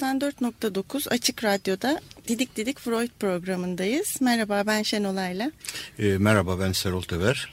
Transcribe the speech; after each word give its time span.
...94.9 0.00 1.08
Açık 1.08 1.44
Radyo'da 1.44 2.00
Didik 2.28 2.56
Didik 2.56 2.78
Freud 2.78 3.10
programındayız. 3.20 4.20
Merhaba 4.20 4.62
ben 4.66 4.82
Şenolay'la. 4.82 5.52
E, 5.98 6.04
merhaba 6.04 6.60
ben 6.60 6.72
Serol 6.72 7.02
Teber. 7.02 7.52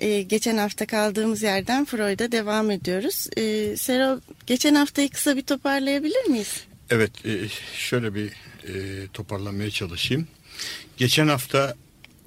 E, 0.00 0.22
geçen 0.22 0.56
hafta 0.56 0.86
kaldığımız 0.86 1.42
yerden 1.42 1.84
Freud'a 1.84 2.32
devam 2.32 2.70
ediyoruz. 2.70 3.26
E, 3.36 3.76
Serol 3.76 4.20
geçen 4.46 4.74
haftayı 4.74 5.08
kısa 5.10 5.36
bir 5.36 5.42
toparlayabilir 5.42 6.24
miyiz? 6.24 6.64
Evet 6.90 7.26
e, 7.26 7.48
şöyle 7.74 8.14
bir 8.14 8.32
e, 8.68 9.06
toparlamaya 9.12 9.70
çalışayım. 9.70 10.28
Geçen 10.96 11.28
hafta 11.28 11.74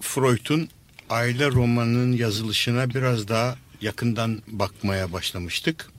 Freud'un 0.01 0.69
aile 1.09 1.47
romanının 1.47 2.17
yazılışına 2.17 2.89
biraz 2.89 3.27
daha 3.27 3.55
yakından 3.81 4.41
bakmaya 4.47 5.13
başlamıştık. 5.13 5.89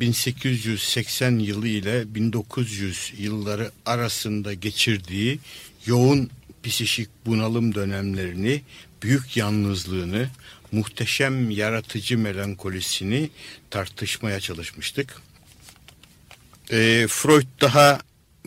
1880 0.00 1.38
yılı 1.38 1.68
ile 1.68 2.14
1900 2.14 3.12
yılları 3.18 3.70
arasında 3.86 4.54
geçirdiği 4.54 5.38
yoğun 5.86 6.30
psişik 6.62 7.08
bunalım 7.26 7.74
dönemlerini, 7.74 8.62
büyük 9.02 9.36
yalnızlığını, 9.36 10.28
muhteşem 10.72 11.50
yaratıcı 11.50 12.18
melankolisini 12.18 13.30
tartışmaya 13.70 14.40
çalışmıştık. 14.40 15.22
E, 16.70 17.06
Freud 17.08 17.46
daha 17.60 18.00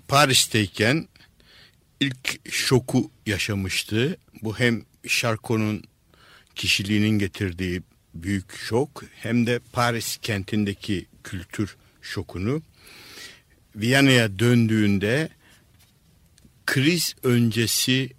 Paris'teyken 0.08 1.08
ilk 2.00 2.52
şoku 2.52 3.12
yaşamıştı. 3.26 4.18
Bu 4.42 4.60
hem 4.60 4.86
Charcot'un 5.08 5.84
kişiliğinin 6.56 7.20
getirdiği 7.20 7.82
büyük 8.14 8.58
şok 8.58 9.04
hem 9.16 9.48
de 9.48 9.60
Paris 9.74 10.18
kentindeki 10.18 11.06
kültür 11.28 11.76
şokunu. 12.02 12.62
Viyana'ya 13.76 14.40
döndüğünde 14.40 15.30
kriz 16.66 17.16
öncesi 17.24 18.10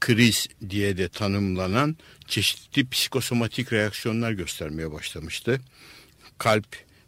kriz 0.00 0.48
diye 0.70 0.96
de 0.96 1.08
tanımlanan 1.08 1.96
çeşitli 2.26 2.88
psikosomatik 2.88 3.72
reaksiyonlar 3.72 4.32
göstermeye 4.32 4.92
başlamıştı. 4.92 5.60
Kalp 6.38 6.66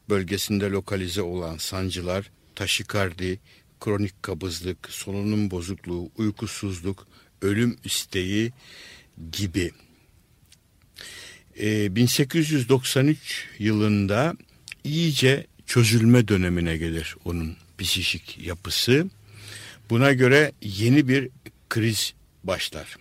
bölgesinde 0.08 0.70
lokalize 0.70 1.22
olan 1.22 1.56
sancılar, 1.56 2.30
taşikardi, 2.54 3.40
kronik 3.80 4.22
kabızlık, 4.22 4.90
solunum 4.90 5.50
bozukluğu, 5.50 6.10
uykusuzluk, 6.16 7.06
ölüm 7.42 7.76
isteği 7.84 8.52
gibi. 9.32 9.70
Ee, 11.60 11.96
1893 11.96 13.48
yılında 13.58 14.36
iyice 14.84 15.46
çözülme 15.66 16.28
dönemine 16.28 16.76
gelir 16.76 17.16
onun 17.24 17.56
psişik 17.78 18.38
yapısı. 18.38 19.06
Buna 19.90 20.12
göre 20.12 20.52
yeni 20.62 21.08
bir 21.08 21.28
kriz 21.68 22.14
başlar. 22.44 22.96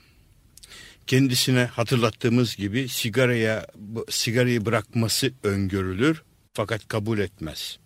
Kendisine 1.07 1.63
hatırlattığımız 1.65 2.55
gibi 2.55 2.89
sigaraya 2.89 3.67
sigarayı 4.09 4.65
bırakması 4.65 5.33
öngörülür 5.43 6.23
fakat 6.53 6.87
kabul 6.87 7.19
etmez. 7.19 7.79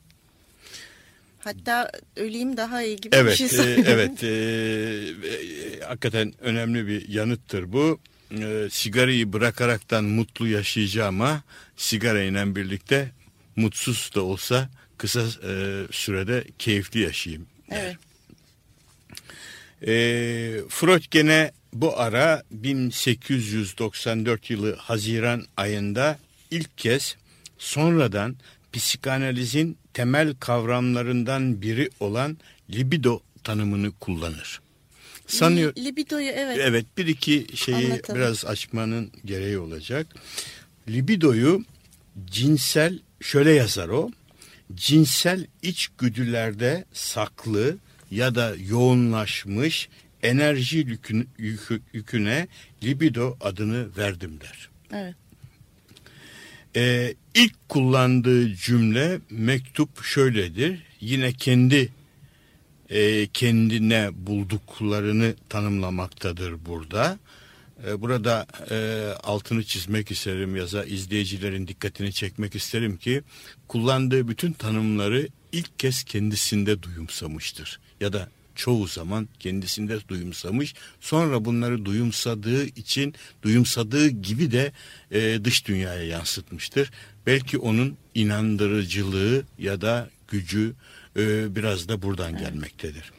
Hatta 1.39 1.91
öleyim 2.15 2.57
daha 2.57 2.83
iyi 2.83 2.95
gibi 2.95 3.15
evet, 3.15 3.39
bir 3.39 3.47
şey 3.49 3.73
e, 3.73 3.83
Evet, 3.85 4.23
e, 4.23 4.27
e, 4.27 5.79
hakikaten 5.79 6.33
önemli 6.41 6.87
bir 6.87 7.09
yanıttır 7.09 7.73
bu. 7.73 7.99
E, 8.31 8.67
sigarayı 8.71 9.33
bırakaraktan 9.33 10.03
mutlu 10.03 10.47
yaşayacağıma 10.47 11.43
sigarayla 11.77 12.55
birlikte 12.55 13.11
mutsuz 13.55 14.11
da 14.15 14.21
olsa 14.21 14.69
kısa 14.97 15.21
e, 15.21 15.83
sürede 15.91 16.43
keyifli 16.59 16.99
yaşayayım. 16.99 17.45
Evet. 17.71 17.97
E, 19.87 19.91
Freud 20.69 21.03
gene 21.11 21.51
bu 21.73 21.99
ara 21.99 22.43
1894 22.51 24.49
yılı 24.49 24.75
Haziran 24.75 25.45
ayında 25.57 26.19
ilk 26.51 26.77
kez 26.77 27.15
sonradan 27.57 28.35
psikanalizin 28.73 29.77
temel 29.93 30.35
kavramlarından 30.39 31.61
biri 31.61 31.89
olan 31.99 32.37
libido 32.69 33.19
tanımını 33.43 33.91
kullanır. 33.91 34.61
Sanıyor. 35.27 35.75
Libidoyu 35.77 36.29
evet. 36.29 36.57
Evet 36.61 36.85
bir 36.97 37.07
iki 37.07 37.47
şeyi 37.55 37.85
Anlatalım. 37.85 38.19
biraz 38.19 38.45
açmanın 38.45 39.11
gereği 39.25 39.57
olacak. 39.57 40.07
Libidoyu 40.89 41.65
cinsel 42.25 42.99
şöyle 43.23 43.51
yazar 43.51 43.89
o. 43.89 44.11
Cinsel 44.75 45.47
içgüdülerde 45.61 46.85
saklı 46.93 47.77
ya 48.11 48.35
da 48.35 48.55
yoğunlaşmış 48.69 49.89
enerji 50.23 50.77
yüküne, 50.77 51.25
yüküne 51.93 52.47
libido 52.83 53.37
adını 53.41 53.97
verdim 53.97 54.39
der. 54.41 54.69
Evet. 54.93 55.15
Ee, 56.75 57.13
ilk 57.35 57.69
kullandığı 57.69 58.55
cümle 58.55 59.19
mektup 59.29 60.03
şöyledir. 60.03 60.83
Yine 60.99 61.33
kendi 61.33 61.89
e, 62.89 63.27
kendine 63.27 64.09
bulduklarını 64.13 65.35
tanımlamaktadır 65.49 66.65
burada. 66.65 67.19
E, 67.87 68.01
burada 68.01 68.47
e, 68.71 69.07
altını 69.23 69.63
çizmek 69.63 70.11
isterim 70.11 70.55
yaza 70.55 70.83
izleyicilerin 70.83 71.67
dikkatini 71.67 72.13
çekmek 72.13 72.55
isterim 72.55 72.97
ki 72.97 73.21
kullandığı 73.67 74.27
bütün 74.27 74.53
tanımları 74.53 75.27
ilk 75.51 75.79
kez 75.79 76.03
kendisinde 76.03 76.83
duyumsamıştır. 76.83 77.79
Ya 78.01 78.13
da 78.13 78.29
çoğu 78.55 78.87
zaman 78.87 79.27
kendisinde 79.39 80.07
duyumsamış. 80.07 80.73
Sonra 81.01 81.45
bunları 81.45 81.85
duyumsadığı 81.85 82.65
için 82.65 83.15
duyumsadığı 83.43 84.07
gibi 84.07 84.51
de 84.51 84.71
e, 85.11 85.45
dış 85.45 85.67
dünyaya 85.67 86.03
yansıtmıştır. 86.03 86.91
Belki 87.27 87.57
onun 87.57 87.97
inandırıcılığı 88.15 89.43
ya 89.59 89.81
da 89.81 90.09
gücü 90.27 90.73
e, 91.17 91.55
biraz 91.55 91.87
da 91.87 92.01
buradan 92.01 92.37
gelmektedir. 92.37 93.11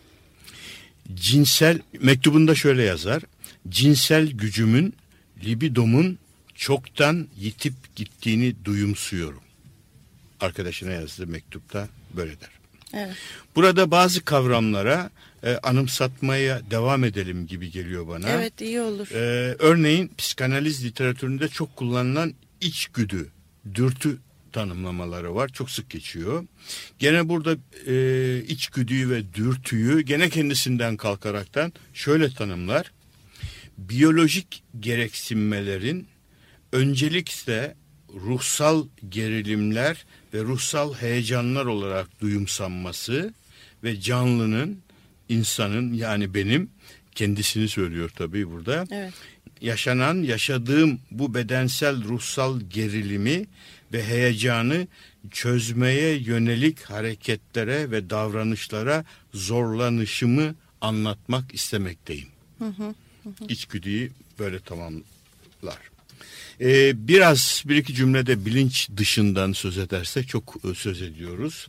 Cinsel 1.15 1.81
mektubunda 2.01 2.55
şöyle 2.55 2.83
yazar. 2.83 3.23
Cinsel 3.69 4.31
gücümün 4.31 4.95
libidomun 5.45 6.19
çoktan 6.55 7.29
yitip 7.37 7.75
gittiğini 7.97 8.65
duyumsuyorum. 8.65 9.41
Arkadaşına 10.41 10.91
yazdığı 10.91 11.27
mektupta 11.27 11.89
böyle 12.17 12.41
der. 12.41 12.51
Evet. 12.93 13.17
Burada 13.57 13.91
bazı 13.91 14.25
kavramlara 14.25 15.11
e, 15.43 15.57
anımsatmaya 15.57 16.71
devam 16.71 17.05
edelim 17.05 17.47
gibi 17.47 17.71
geliyor 17.71 18.09
bana. 18.09 18.31
Evet 18.31 18.61
iyi 18.61 18.81
olur. 18.81 19.11
E, 19.11 19.57
örneğin 19.59 20.11
psikanaliz 20.19 20.85
literatüründe 20.85 21.49
çok 21.49 21.77
kullanılan 21.77 22.35
içgüdü, 22.61 23.31
dürtü 23.75 24.19
tanımlamaları 24.53 25.35
var. 25.35 25.49
Çok 25.49 25.71
sık 25.71 25.91
geçiyor. 25.91 26.45
Gene 26.99 27.29
burada 27.29 27.57
e, 27.87 28.39
içgüdüyü 28.49 29.11
ve 29.11 29.35
dürtüyü 29.35 30.01
gene 30.01 30.31
kendisinden 30.31 30.97
kalkaraktan 30.97 31.73
şöyle 31.95 32.31
tanımlar. 32.31 32.93
Biyolojik 33.79 34.63
gereksinmelerin 34.81 36.07
öncelikle 36.73 37.75
ruhsal 38.15 38.87
gerilimler 39.09 40.05
ve 40.35 40.43
ruhsal 40.43 40.95
heyecanlar 40.95 41.67
olarak 41.67 42.21
duyumsanması 42.21 43.35
ve 43.85 44.01
canlının, 44.01 44.79
insanın 45.29 45.93
yani 45.93 46.35
benim 46.35 46.71
kendisini 47.15 47.69
söylüyor 47.69 48.11
tabii 48.17 48.51
burada. 48.51 48.85
Evet. 48.91 49.13
Yaşanan, 49.61 50.23
yaşadığım 50.23 51.01
bu 51.11 51.35
bedensel 51.35 52.05
ruhsal 52.05 52.61
gerilimi 52.61 53.47
ve 53.93 54.05
heyecanı 54.05 54.87
çözmeye 55.31 56.17
yönelik 56.17 56.83
hareketlere 56.83 57.91
ve 57.91 58.11
davranışlara 58.11 59.05
zorlanışımı 59.35 60.55
anlatmak 60.81 61.55
istemekteyim. 61.55 62.29
Hı 62.59 62.65
hı, 62.65 62.95
hı. 63.29 63.45
İçgüdüyü 63.49 64.11
böyle 64.39 64.61
tamamlar. 64.61 65.79
Ee, 66.61 67.09
biraz 67.09 67.63
bir 67.67 67.77
iki 67.77 67.95
cümlede 67.95 68.47
bilinç 68.47 68.91
dışından 68.97 69.53
söz 69.53 69.79
edersek 69.79 70.29
çok 70.29 70.57
e, 70.65 70.75
söz 70.75 71.03
ediyoruz. 71.03 71.69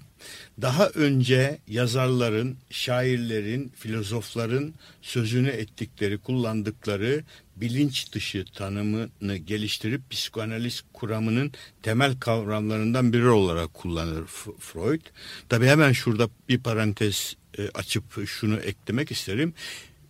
Daha 0.62 0.88
önce 0.88 1.58
yazarların, 1.68 2.58
şairlerin, 2.70 3.72
filozofların 3.76 4.74
sözünü 5.02 5.50
ettikleri, 5.50 6.18
kullandıkları 6.18 7.24
bilinç 7.56 8.14
dışı 8.14 8.46
tanımını 8.54 9.38
geliştirip 9.38 10.10
psikanaliz 10.10 10.84
kuramının 10.94 11.52
temel 11.84 12.20
kavramlarından 12.20 13.14
biri 13.14 13.30
olarak 13.30 13.74
kullanır 13.74 14.26
Freud. 14.60 15.02
Tabi 15.50 15.66
hemen 15.66 15.92
şurada 15.92 16.30
bir 16.50 16.60
parantez 16.60 17.36
e, 17.58 17.70
açıp 17.70 18.28
şunu 18.28 18.56
eklemek 18.56 19.12
isterim. 19.12 19.54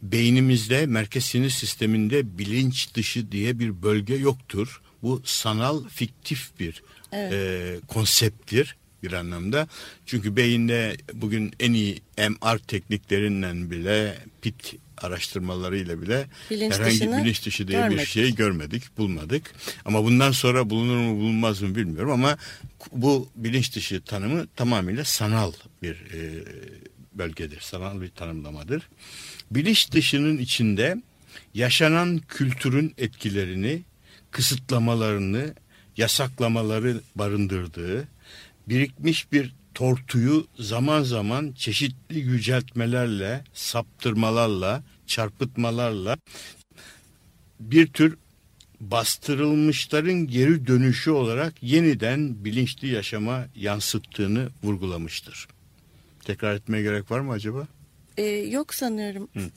Beynimizde 0.01 0.85
merkez 0.85 1.25
sinir 1.25 1.49
sisteminde 1.49 2.37
bilinç 2.37 2.93
dışı 2.93 3.31
diye 3.31 3.59
bir 3.59 3.81
bölge 3.81 4.15
yoktur. 4.15 4.81
Bu 5.01 5.21
sanal 5.25 5.87
fiktif 5.87 6.59
bir 6.59 6.83
evet. 7.11 7.33
e, 7.33 7.79
konsepttir 7.87 8.75
bir 9.03 9.13
anlamda. 9.13 9.67
Çünkü 10.05 10.35
beyinde 10.35 10.97
bugün 11.13 11.51
en 11.59 11.73
iyi 11.73 12.01
MR 12.17 12.57
tekniklerinden 12.57 13.71
bile 13.71 14.17
PIT 14.41 14.75
araştırmalarıyla 14.97 16.01
bile 16.01 16.27
bilinç 16.51 16.73
herhangi 16.73 17.11
bilinç 17.11 17.45
dışı 17.45 17.67
diye 17.67 17.79
görmedik. 17.79 17.99
bir 17.99 18.05
şey 18.05 18.35
görmedik, 18.35 18.97
bulmadık. 18.97 19.53
Ama 19.85 20.03
bundan 20.03 20.31
sonra 20.31 20.69
bulunur 20.69 20.97
mu 20.97 21.19
bulunmaz 21.19 21.61
mı 21.61 21.75
bilmiyorum 21.75 22.11
ama 22.11 22.37
bu 22.91 23.29
bilinç 23.35 23.75
dışı 23.75 24.01
tanımı 24.01 24.47
tamamıyla 24.47 25.05
sanal 25.05 25.51
bir 25.81 25.93
e, 25.93 26.43
bölgedir, 27.13 27.59
sanal 27.59 28.01
bir 28.01 28.09
tanımlamadır. 28.09 28.89
Bilinç 29.51 29.91
dışının 29.91 30.37
içinde 30.37 31.01
yaşanan 31.53 32.17
kültürün 32.17 32.93
etkilerini, 32.97 33.81
kısıtlamalarını, 34.31 35.53
yasaklamaları 35.97 37.01
barındırdığı, 37.15 38.07
birikmiş 38.67 39.31
bir 39.31 39.53
tortuyu 39.73 40.47
zaman 40.59 41.03
zaman 41.03 41.51
çeşitli 41.51 42.19
yüceltmelerle, 42.19 43.43
saptırmalarla, 43.53 44.83
çarpıtmalarla 45.07 46.17
bir 47.59 47.87
tür 47.87 48.17
bastırılmışların 48.79 50.27
geri 50.27 50.67
dönüşü 50.67 51.11
olarak 51.11 51.53
yeniden 51.63 52.45
bilinçli 52.45 52.87
yaşama 52.87 53.45
yansıttığını 53.55 54.49
vurgulamıştır. 54.63 55.47
Tekrar 56.23 56.55
etmeye 56.55 56.83
gerek 56.83 57.11
var 57.11 57.19
mı 57.19 57.31
acaba? 57.31 57.67
Ee, 58.17 58.23
yok 58.23 58.73
sanıyorum. 58.73 59.27
Hı. 59.33 59.49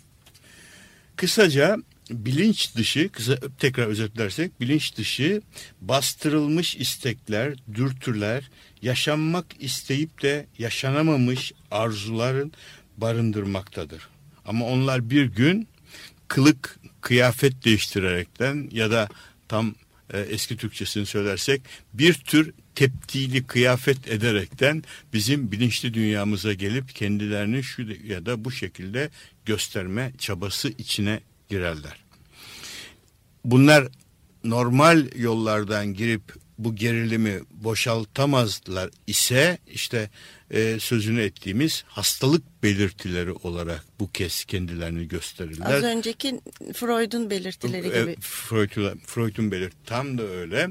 Kısaca 1.17 1.77
bilinç 2.11 2.75
dışı, 2.75 3.09
kısa 3.09 3.37
tekrar 3.59 3.87
özetlersek 3.87 4.61
bilinç 4.61 4.97
dışı 4.97 5.43
bastırılmış 5.81 6.77
istekler, 6.77 7.55
dürtüler, 7.75 8.51
yaşanmak 8.83 9.47
isteyip 9.61 10.23
de 10.23 10.47
yaşanamamış 10.59 11.53
arzuların 11.71 12.53
barındırmaktadır. 12.97 14.09
Ama 14.45 14.67
onlar 14.67 15.11
bir 15.11 15.25
gün 15.25 15.69
kılık, 16.29 16.79
kıyafet 17.01 17.65
değiştirerekten 17.65 18.69
ya 18.73 18.91
da 18.91 19.09
tam 19.49 19.75
e, 20.13 20.21
eski 20.21 20.57
Türkçesini 20.57 21.07
söylersek 21.07 21.63
bir 21.93 22.15
tür 22.15 22.53
tepdili 22.79 23.47
kıyafet 23.47 24.09
ederekten 24.09 24.85
bizim 25.13 25.53
bilinçli 25.53 25.95
dünyamıza 25.95 26.53
gelip 26.53 26.95
kendilerini 26.95 27.63
şu 27.63 27.83
ya 28.07 28.27
da 28.27 28.45
bu 28.45 28.51
şekilde 28.51 29.11
gösterme 29.45 30.13
çabası 30.19 30.69
içine 30.69 31.21
girerler. 31.49 32.05
Bunlar 33.45 33.89
normal 34.45 35.07
yollardan 35.17 35.95
girip 35.95 36.23
bu 36.59 36.77
gerilimi 36.77 37.41
boşaltamazlar 37.51 38.91
ise 39.07 39.59
işte 39.67 40.11
e, 40.51 40.79
sözünü 40.81 41.23
ettiğimiz 41.23 41.85
hastalık 41.87 42.63
belirtileri 42.63 43.33
olarak 43.33 43.85
bu 44.01 44.13
kez 44.13 44.45
kendilerini 44.45 45.09
gösterirler. 45.09 45.75
Az 45.75 45.83
önceki 45.83 46.41
Freud'un 46.75 47.31
belirtileri 47.31 47.87
e, 47.87 48.01
gibi. 48.03 48.17
Freud'un 48.21 49.01
Freud'un 49.07 49.51
belirt 49.51 49.75
tam 49.87 50.19
da 50.19 50.23
öyle. 50.23 50.69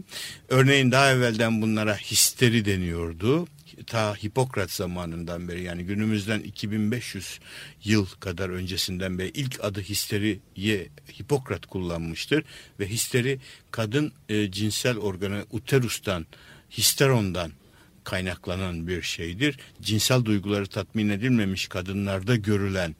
Örneğin 0.49 0.91
daha 0.91 1.11
evvelden 1.11 1.61
bunlara 1.61 1.97
histeri 1.97 2.65
deniyordu 2.65 3.47
ta 3.87 4.15
Hipokrat 4.15 4.71
zamanından 4.71 5.47
beri 5.47 5.63
yani 5.63 5.83
günümüzden 5.83 6.39
2500 6.39 7.39
yıl 7.83 8.05
kadar 8.05 8.49
öncesinden 8.49 9.17
beri 9.19 9.29
ilk 9.29 9.63
adı 9.63 9.81
histeriye 9.81 10.87
Hipokrat 11.19 11.65
kullanmıştır 11.65 12.43
ve 12.79 12.89
histeri 12.89 13.39
kadın 13.71 14.11
e, 14.29 14.51
cinsel 14.51 14.97
organı 14.97 15.45
uterustan 15.51 16.25
histerondan 16.71 17.51
kaynaklanan 18.07 18.87
bir 18.87 19.01
şeydir. 19.01 19.59
Cinsel 19.81 20.25
duyguları 20.25 20.67
tatmin 20.67 21.09
edilmemiş 21.09 21.67
kadınlarda 21.67 22.35
görülen 22.35 22.95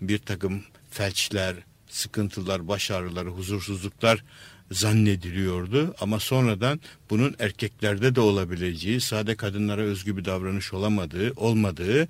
bir 0.00 0.18
takım 0.18 0.64
felçler, 0.90 1.56
sıkıntılar, 1.88 2.68
baş 2.68 2.90
ağrıları, 2.90 3.28
huzursuzluklar 3.28 4.24
zannediliyordu. 4.70 5.94
Ama 6.00 6.20
sonradan 6.20 6.80
bunun 7.10 7.34
erkeklerde 7.38 8.14
de 8.14 8.20
olabileceği, 8.20 9.00
sade 9.00 9.34
kadınlara 9.34 9.82
özgü 9.82 10.16
bir 10.16 10.24
davranış 10.24 10.72
olamadığı, 10.72 11.32
olmadığı 11.36 12.08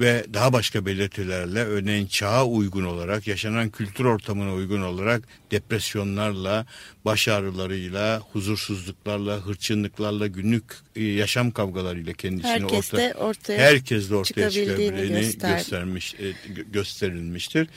ve 0.00 0.24
daha 0.34 0.52
başka 0.52 0.86
belirtilerle 0.86 1.64
örneğin 1.64 2.06
çağa 2.06 2.44
uygun 2.44 2.84
olarak, 2.84 3.26
yaşanan 3.26 3.70
kültür 3.70 4.04
ortamına 4.04 4.54
uygun 4.54 4.82
olarak 4.82 5.22
depresyonlarla, 5.50 6.66
baş 7.04 7.28
ağrılarıyla, 7.28 8.20
huzursuzluklarla, 8.32 9.36
hırçınlıklarla, 9.36 10.26
günlük 10.26 10.64
e, 10.96 11.04
yaşam 11.04 11.50
kavgalarıyla 11.50 12.12
kendisini 12.12 12.50
herkes 12.50 12.78
orta, 12.78 12.96
de 12.96 13.14
ortaya, 13.14 13.58
herkes 13.58 14.10
de 14.10 14.14
ortaya 14.14 14.50
çıkabildiğini 14.50 15.54
göstermiş, 15.54 16.14
e, 16.14 16.34
gösterilmiştir. 16.72 17.68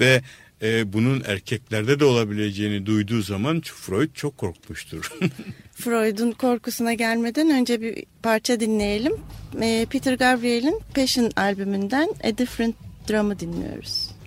Ve 0.00 0.22
e, 0.62 0.92
bunun 0.92 1.22
erkeklerde 1.26 2.00
de 2.00 2.04
olabileceğini 2.04 2.86
duyduğu 2.86 3.22
zaman 3.22 3.60
Freud 3.60 4.14
çok 4.14 4.38
korkmuştur. 4.38 5.12
Freud'un 5.74 6.32
korkusuna 6.32 6.94
gelmeden 6.94 7.50
önce 7.50 7.80
bir 7.80 8.04
parça 8.22 8.60
dinleyelim. 8.60 9.12
E, 9.60 9.86
Peter 9.90 10.14
Gabriel'in 10.14 10.80
Passion 10.94 11.30
albümünden 11.36 12.08
A 12.24 12.38
Different 12.38 12.74
Drum'ı 13.08 13.38
dinliyoruz. 13.38 14.17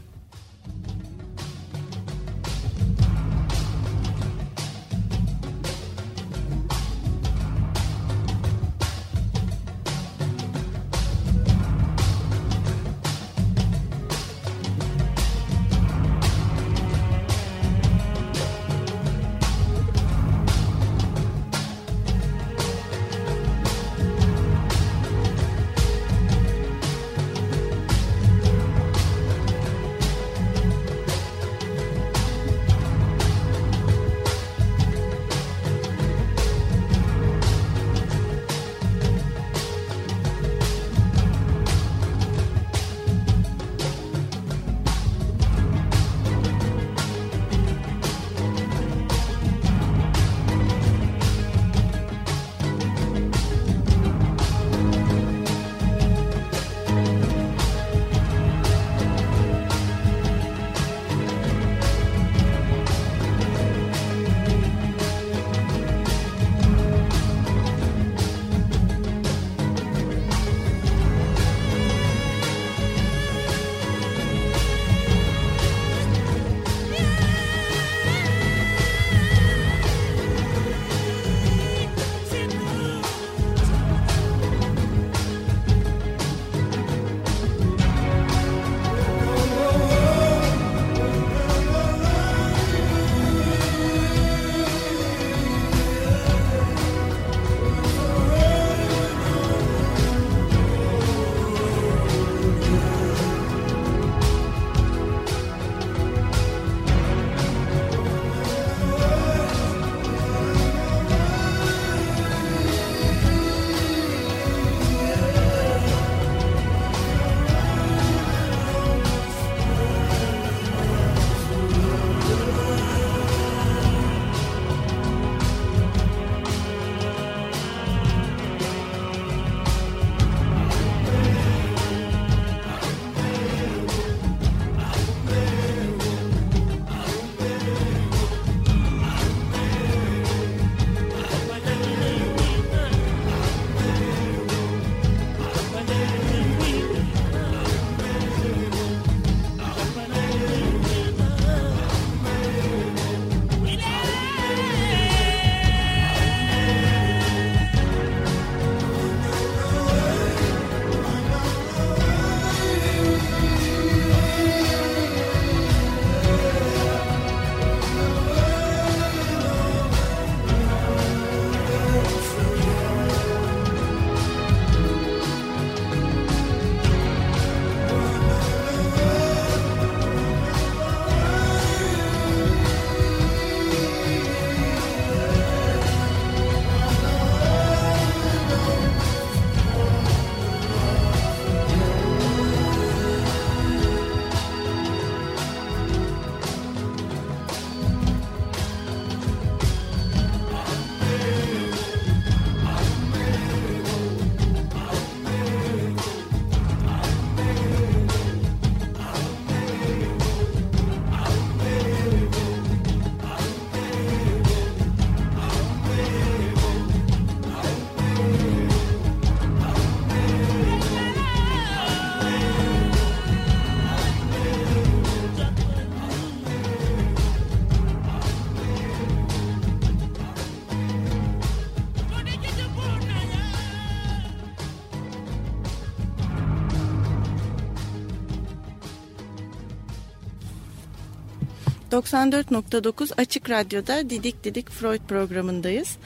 94.9 241.91 243.13
Açık 243.17 243.50
Radyo'da 243.50 244.10
Didik 244.10 244.43
Didik 244.43 244.69
Freud 244.69 245.01
programındayız. 245.07 245.98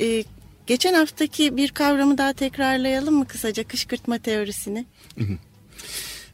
Ee, 0.00 0.24
geçen 0.66 0.94
haftaki 0.94 1.56
bir 1.56 1.68
kavramı 1.68 2.18
daha 2.18 2.32
tekrarlayalım 2.32 3.14
mı 3.14 3.26
kısaca 3.26 3.64
kışkırtma 3.64 4.18
teorisini? 4.18 4.86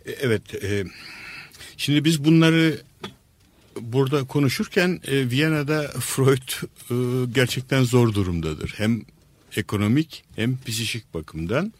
E, 0.06 0.10
Evet, 0.20 0.64
e, 0.64 0.84
şimdi 1.76 2.04
biz 2.04 2.24
bunları 2.24 2.80
burada 3.80 4.24
konuşurken 4.24 5.00
e, 5.06 5.30
Viyana'da 5.30 5.88
Freud 5.88 6.52
e, 6.90 6.94
gerçekten 7.32 7.82
zor 7.82 8.14
durumdadır. 8.14 8.74
Hem 8.76 9.02
ekonomik 9.56 10.24
hem 10.36 10.58
psikik 10.66 11.14
bakımdan. 11.14 11.72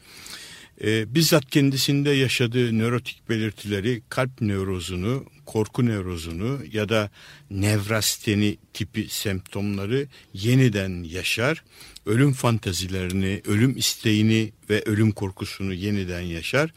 E, 0.82 1.14
bizzat 1.14 1.50
kendisinde 1.50 2.10
yaşadığı 2.10 2.78
nörotik 2.78 3.28
belirtileri, 3.28 4.02
kalp 4.08 4.40
nörozunu, 4.40 5.24
korku 5.46 5.86
nörozunu 5.86 6.58
ya 6.72 6.88
da 6.88 7.10
nevrasteni 7.50 8.56
tipi 8.72 9.08
semptomları 9.08 10.06
yeniden 10.34 11.02
yaşar. 11.02 11.64
Ölüm 12.06 12.32
fantazilerini, 12.32 13.42
ölüm 13.46 13.76
isteğini 13.76 14.52
ve 14.70 14.82
ölüm 14.82 15.12
korkusunu 15.12 15.74
yeniden 15.74 16.20
yaşar 16.20 16.72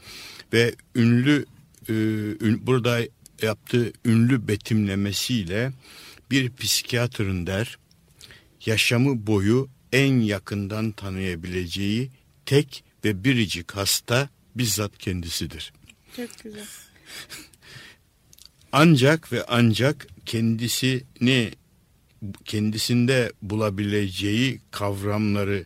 ve 0.54 0.76
ünlü 0.96 1.46
e, 1.90 1.94
burada 2.68 3.00
yaptığı 3.42 3.94
ünlü 4.06 4.48
betimlemesiyle 4.48 5.72
bir 6.32 6.54
psikiyatrın 6.54 7.48
der 7.48 7.78
yaşamı 8.66 9.28
boyu 9.28 9.70
en 9.92 10.20
yakından 10.20 10.92
tanıyabileceği 10.92 12.10
tek 12.46 12.84
ve 13.06 13.24
biricik 13.24 13.72
hasta 13.72 14.30
bizzat 14.56 14.98
kendisidir. 14.98 15.74
Çok 16.16 16.30
güzel. 16.44 16.66
Ancak 18.72 19.32
ve 19.32 19.44
ancak 19.48 20.08
kendisini 20.26 21.52
kendisinde 22.46 23.32
bulabileceği 23.42 24.60
kavramları 24.72 25.66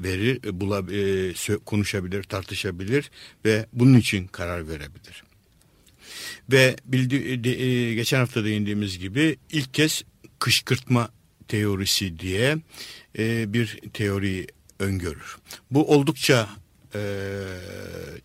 verir, 0.00 0.44
e, 0.44 0.60
bula, 0.60 0.78
e, 0.92 1.58
konuşabilir, 1.64 2.22
tartışabilir 2.22 3.10
ve 3.44 3.66
bunun 3.72 3.98
için 3.98 4.26
karar 4.26 4.68
verebilir. 4.68 5.24
Ve 6.52 6.76
bildi, 6.84 7.44
de- 7.44 7.62
e, 7.62 7.94
geçen 7.94 8.18
hafta 8.18 8.44
değindiğimiz 8.44 8.98
gibi 8.98 9.36
ilk 9.52 9.74
kez 9.74 10.02
kışkırtma 10.38 11.10
teorisi 11.48 12.18
diye 12.18 12.56
e, 13.18 13.52
bir 13.52 13.78
teori 13.92 14.46
öngörür. 14.78 15.36
Bu 15.70 15.94
oldukça 15.94 16.48
e, 16.94 17.00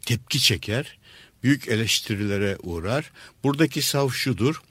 tepki 0.05 0.39
çeker, 0.39 0.97
büyük 1.43 1.67
eleştirilere 1.67 2.57
uğrar. 2.63 3.11
Buradaki 3.43 3.81
sav 3.81 4.09
şudur, 4.09 4.61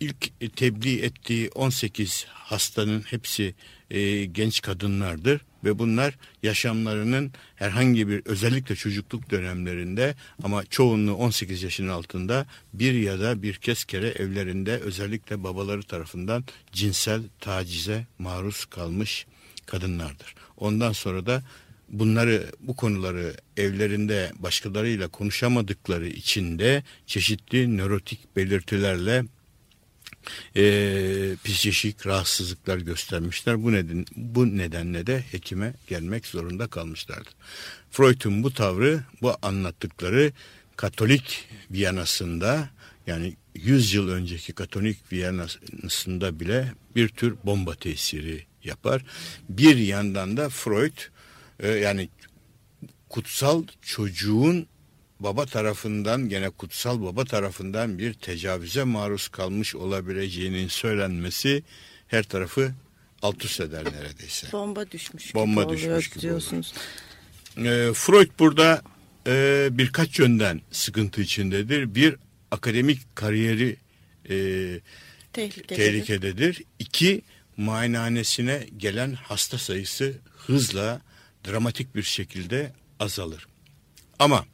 ilk 0.00 0.56
tebliğ 0.56 1.02
ettiği 1.02 1.50
18 1.54 2.26
hastanın 2.28 3.00
hepsi 3.00 3.54
e, 3.90 4.24
genç 4.24 4.62
kadınlardır 4.62 5.40
ve 5.64 5.78
bunlar 5.78 6.14
yaşamlarının 6.42 7.32
herhangi 7.56 8.08
bir 8.08 8.22
özellikle 8.24 8.76
çocukluk 8.76 9.30
dönemlerinde 9.30 10.14
ama 10.42 10.64
çoğunluğu 10.64 11.14
18 11.14 11.62
yaşın 11.62 11.88
altında 11.88 12.46
bir 12.72 12.94
ya 12.94 13.20
da 13.20 13.42
bir 13.42 13.54
kez 13.54 13.84
kere 13.84 14.08
evlerinde 14.08 14.78
özellikle 14.78 15.44
babaları 15.44 15.82
tarafından 15.82 16.44
cinsel 16.72 17.22
tacize 17.40 18.06
maruz 18.18 18.64
kalmış 18.64 19.26
kadınlardır. 19.66 20.34
Ondan 20.56 20.92
sonra 20.92 21.26
da 21.26 21.42
bunları 21.88 22.52
bu 22.60 22.76
konuları 22.76 23.34
evlerinde 23.56 24.32
başkalarıyla 24.38 25.08
konuşamadıkları 25.08 26.06
için 26.06 26.58
de 26.58 26.82
çeşitli 27.06 27.76
nörotik 27.76 28.36
belirtilerle 28.36 29.24
e, 30.56 31.36
psikolojik 31.44 32.06
rahatsızlıklar 32.06 32.78
göstermişler. 32.78 33.64
Bu 33.64 33.72
neden 33.72 34.06
bu 34.16 34.56
nedenle 34.56 35.06
de 35.06 35.24
hekime 35.30 35.74
gelmek 35.88 36.26
zorunda 36.26 36.66
kalmışlardı. 36.66 37.30
Freud'un 37.90 38.42
bu 38.42 38.54
tavrı, 38.54 39.00
bu 39.22 39.36
anlattıkları 39.42 40.32
Katolik 40.76 41.48
Viyana'sında 41.70 42.70
yani 43.06 43.36
100 43.54 43.94
yıl 43.94 44.08
önceki 44.08 44.52
Katolik 44.52 45.12
Viyana'sında 45.12 46.40
bile 46.40 46.72
bir 46.96 47.08
tür 47.08 47.34
bomba 47.44 47.74
tesiri 47.74 48.46
yapar. 48.64 49.02
Bir 49.48 49.76
yandan 49.76 50.36
da 50.36 50.48
Freud 50.48 50.98
e, 51.60 51.68
yani 51.68 52.08
kutsal 53.08 53.64
çocuğun 53.82 54.66
baba 55.20 55.46
tarafından 55.46 56.28
gene 56.28 56.50
kutsal 56.50 57.02
baba 57.02 57.24
tarafından 57.24 57.98
bir 57.98 58.14
tecavüze 58.14 58.84
maruz 58.84 59.28
kalmış 59.28 59.74
olabileceğinin 59.74 60.68
söylenmesi 60.68 61.62
her 62.06 62.22
tarafı 62.22 62.72
alt 63.22 63.44
üst 63.44 63.60
eder 63.60 63.84
neredeyse. 63.84 64.46
Bomba 64.52 64.90
düşmüş 64.90 65.34
Bomba 65.34 65.62
gibi 65.62 65.72
düşmüş 65.72 65.86
oluyor 65.86 66.10
gibi 66.10 66.20
diyorsunuz. 66.20 66.74
Ee, 67.58 67.90
Freud 67.94 68.30
burada 68.38 68.82
e, 69.26 69.68
birkaç 69.70 70.18
yönden 70.18 70.60
sıkıntı 70.70 71.20
içindedir. 71.20 71.94
Bir 71.94 72.16
akademik 72.50 73.16
kariyeri 73.16 73.76
e, 74.30 74.36
Tehlikededir. 75.32 75.76
tehlikededir. 75.76 76.62
İki 76.78 77.22
muayenehanesine 77.56 78.66
gelen 78.76 79.12
hasta 79.12 79.58
sayısı 79.58 80.14
hızla 80.36 81.00
dramatik 81.48 81.94
bir 81.94 82.02
şekilde 82.02 82.72
azalır. 83.00 83.46
Ama 84.18 84.44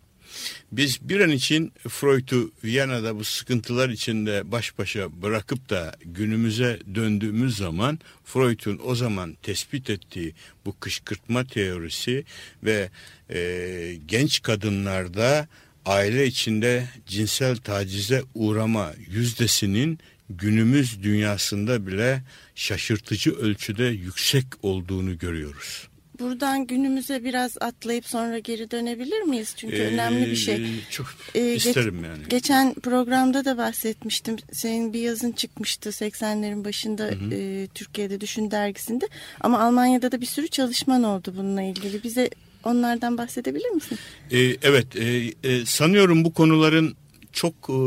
biz 0.72 1.08
bir 1.08 1.20
an 1.20 1.30
için 1.30 1.72
Freud'u 1.88 2.52
Viyana'da 2.64 3.16
bu 3.16 3.24
sıkıntılar 3.24 3.88
içinde 3.88 4.52
baş 4.52 4.78
başa 4.78 5.22
bırakıp 5.22 5.70
da 5.70 5.94
günümüze 6.04 6.80
döndüğümüz 6.94 7.56
zaman 7.56 7.98
Freud'un 8.24 8.80
o 8.84 8.94
zaman 8.94 9.36
tespit 9.42 9.90
ettiği 9.90 10.34
bu 10.64 10.80
kışkırtma 10.80 11.44
teorisi 11.44 12.24
ve 12.62 12.90
e, 13.30 13.98
genç 14.06 14.42
kadınlarda 14.42 15.48
aile 15.84 16.26
içinde 16.26 16.88
cinsel 17.06 17.56
tacize 17.56 18.22
uğrama 18.34 18.92
yüzdesinin 19.08 19.98
günümüz 20.30 21.02
dünyasında 21.02 21.86
bile 21.86 22.22
şaşırtıcı 22.54 23.32
ölçüde 23.32 23.84
yüksek 23.84 24.46
olduğunu 24.62 25.18
görüyoruz. 25.18 25.89
Buradan 26.20 26.66
günümüze 26.66 27.24
biraz 27.24 27.56
atlayıp 27.60 28.06
sonra 28.06 28.38
geri 28.38 28.70
dönebilir 28.70 29.20
miyiz? 29.22 29.54
Çünkü 29.56 29.76
Ee, 29.76 29.86
önemli 29.86 30.30
bir 30.30 30.36
şey. 30.36 30.66
Çok 30.90 31.06
Ee, 31.34 31.52
geç- 31.52 31.66
isterim 31.66 32.04
yani. 32.04 32.18
Geçen 32.28 32.74
programda 32.74 33.44
da 33.44 33.58
bahsetmiştim. 33.58 34.36
Senin 34.52 34.92
bir 34.92 35.00
yazın 35.00 35.32
çıkmıştı 35.32 35.88
80'lerin 35.92 36.64
başında 36.64 37.10
e, 37.32 37.66
Türkiye'de 37.74 38.20
Düşün 38.20 38.50
dergisinde. 38.50 39.08
Ama 39.40 39.60
Almanya'da 39.60 40.12
da 40.12 40.20
bir 40.20 40.26
sürü 40.26 40.48
çalışman 40.48 41.02
oldu 41.02 41.34
bununla 41.36 41.62
ilgili. 41.62 42.02
Bize 42.02 42.30
onlardan 42.64 43.18
bahsedebilir 43.18 43.68
misin? 43.70 43.98
Ee, 44.30 44.38
evet, 44.62 44.96
e, 44.96 45.32
e, 45.44 45.66
sanıyorum 45.66 46.24
bu 46.24 46.34
konuların 46.34 46.94
çok 47.32 47.54
e, 47.54 47.78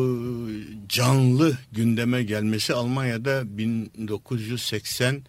canlı 0.90 1.58
gündeme 1.72 2.24
gelmesi 2.24 2.74
Almanya'da 2.74 3.58
1980 3.58 5.22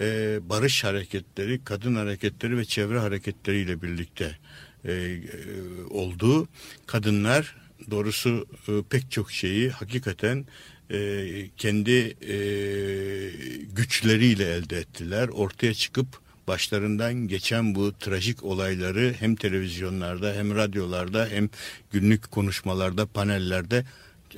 e, 0.00 0.38
barış 0.48 0.84
hareketleri, 0.84 1.64
kadın 1.64 1.94
hareketleri 1.94 2.58
ve 2.58 2.64
çevre 2.64 2.98
hareketleriyle 2.98 3.82
birlikte 3.82 4.38
e, 4.84 4.92
e, 4.92 5.22
oldu. 5.90 6.48
Kadınlar 6.86 7.56
doğrusu 7.90 8.46
e, 8.68 8.72
pek 8.90 9.10
çok 9.10 9.32
şeyi 9.32 9.70
hakikaten 9.70 10.46
e, 10.90 11.48
kendi 11.56 12.16
e, 12.22 12.36
güçleriyle 13.76 14.54
elde 14.54 14.78
ettiler. 14.78 15.28
Ortaya 15.28 15.74
çıkıp 15.74 16.06
başlarından 16.48 17.14
geçen 17.14 17.74
bu 17.74 17.92
trajik 17.98 18.44
olayları 18.44 19.14
hem 19.18 19.36
televizyonlarda 19.36 20.32
hem 20.34 20.54
radyolarda 20.54 21.28
hem 21.30 21.48
günlük 21.92 22.30
konuşmalarda 22.30 23.06
panellerde 23.06 23.84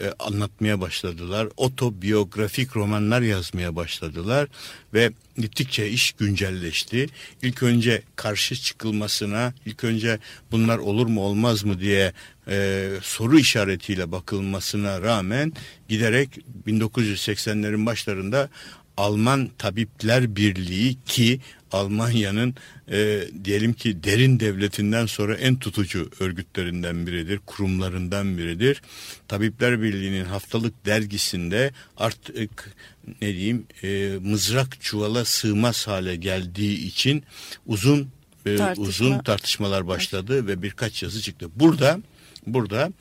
e, 0.00 0.14
anlatmaya 0.18 0.80
başladılar. 0.80 1.48
Otobiyografik 1.56 2.76
romanlar 2.76 3.20
yazmaya 3.20 3.76
başladılar 3.76 4.48
ve 4.94 5.10
gittikçe 5.38 5.88
iş 5.88 6.12
güncelleşti. 6.12 7.06
İlk 7.42 7.62
önce 7.62 8.02
karşı 8.16 8.56
çıkılmasına, 8.56 9.54
ilk 9.66 9.84
önce 9.84 10.18
bunlar 10.50 10.78
olur 10.78 11.06
mu 11.06 11.20
olmaz 11.20 11.64
mı 11.64 11.80
diye 11.80 12.12
e, 12.48 12.88
soru 13.02 13.38
işaretiyle 13.38 14.12
bakılmasına 14.12 15.02
rağmen 15.02 15.52
giderek 15.88 16.28
1980'lerin 16.66 17.86
başlarında 17.86 18.48
Alman 18.96 19.50
Tabipler 19.58 20.36
Birliği 20.36 20.96
ki 21.06 21.40
Almanya'nın 21.72 22.54
e, 22.90 23.20
diyelim 23.44 23.72
ki 23.72 24.04
derin 24.04 24.40
devletinden 24.40 25.06
sonra 25.06 25.34
en 25.34 25.56
tutucu 25.56 26.10
örgütlerinden 26.20 27.06
biridir, 27.06 27.40
kurumlarından 27.46 28.38
biridir. 28.38 28.82
Tabipler 29.28 29.82
Birliği'nin 29.82 30.24
haftalık 30.24 30.86
dergisinde 30.86 31.70
artık 31.96 32.76
ne 33.22 33.34
diyeyim 33.34 33.66
e, 33.82 34.18
mızrak 34.22 34.80
çuvala 34.80 35.24
sığmaz 35.24 35.86
hale 35.86 36.16
geldiği 36.16 36.86
için 36.86 37.22
uzun 37.66 38.08
e, 38.46 38.56
Tartışma. 38.56 38.84
uzun 38.84 39.18
tartışmalar 39.18 39.86
başladı 39.86 40.46
ve 40.46 40.62
birkaç 40.62 41.02
yazı 41.02 41.22
çıktı. 41.22 41.48
Burada 41.56 42.00
burada 42.46 42.92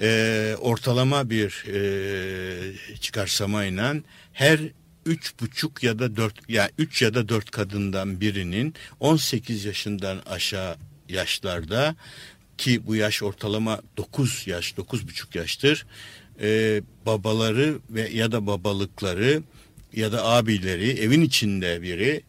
e, 0.00 0.56
ortalama 0.60 1.30
bir 1.30 1.64
e, 1.68 2.96
çıkarsamayla 3.00 3.94
her 4.32 4.60
üç 5.08 5.40
buçuk 5.40 5.82
ya 5.82 5.98
da 5.98 6.16
dört 6.16 6.34
yani 6.48 6.70
üç 6.78 7.02
ya 7.02 7.14
da 7.14 7.28
dört 7.28 7.50
kadından 7.50 8.20
birinin 8.20 8.74
18 9.00 9.64
yaşından 9.64 10.18
aşağı 10.26 10.76
yaşlarda 11.08 11.96
ki 12.58 12.86
bu 12.86 12.96
yaş 12.96 13.22
ortalama 13.22 13.80
9 13.96 14.46
yaş, 14.46 14.72
9,5 14.72 15.38
yaştır. 15.38 15.86
Ee, 16.40 16.82
babaları 17.06 17.78
ve 17.90 18.08
ya 18.08 18.32
da 18.32 18.46
babalıkları 18.46 19.42
ya 19.92 20.12
da 20.12 20.24
abileri 20.24 20.90
evin 20.90 21.22
içinde 21.22 21.82
biri 21.82 22.22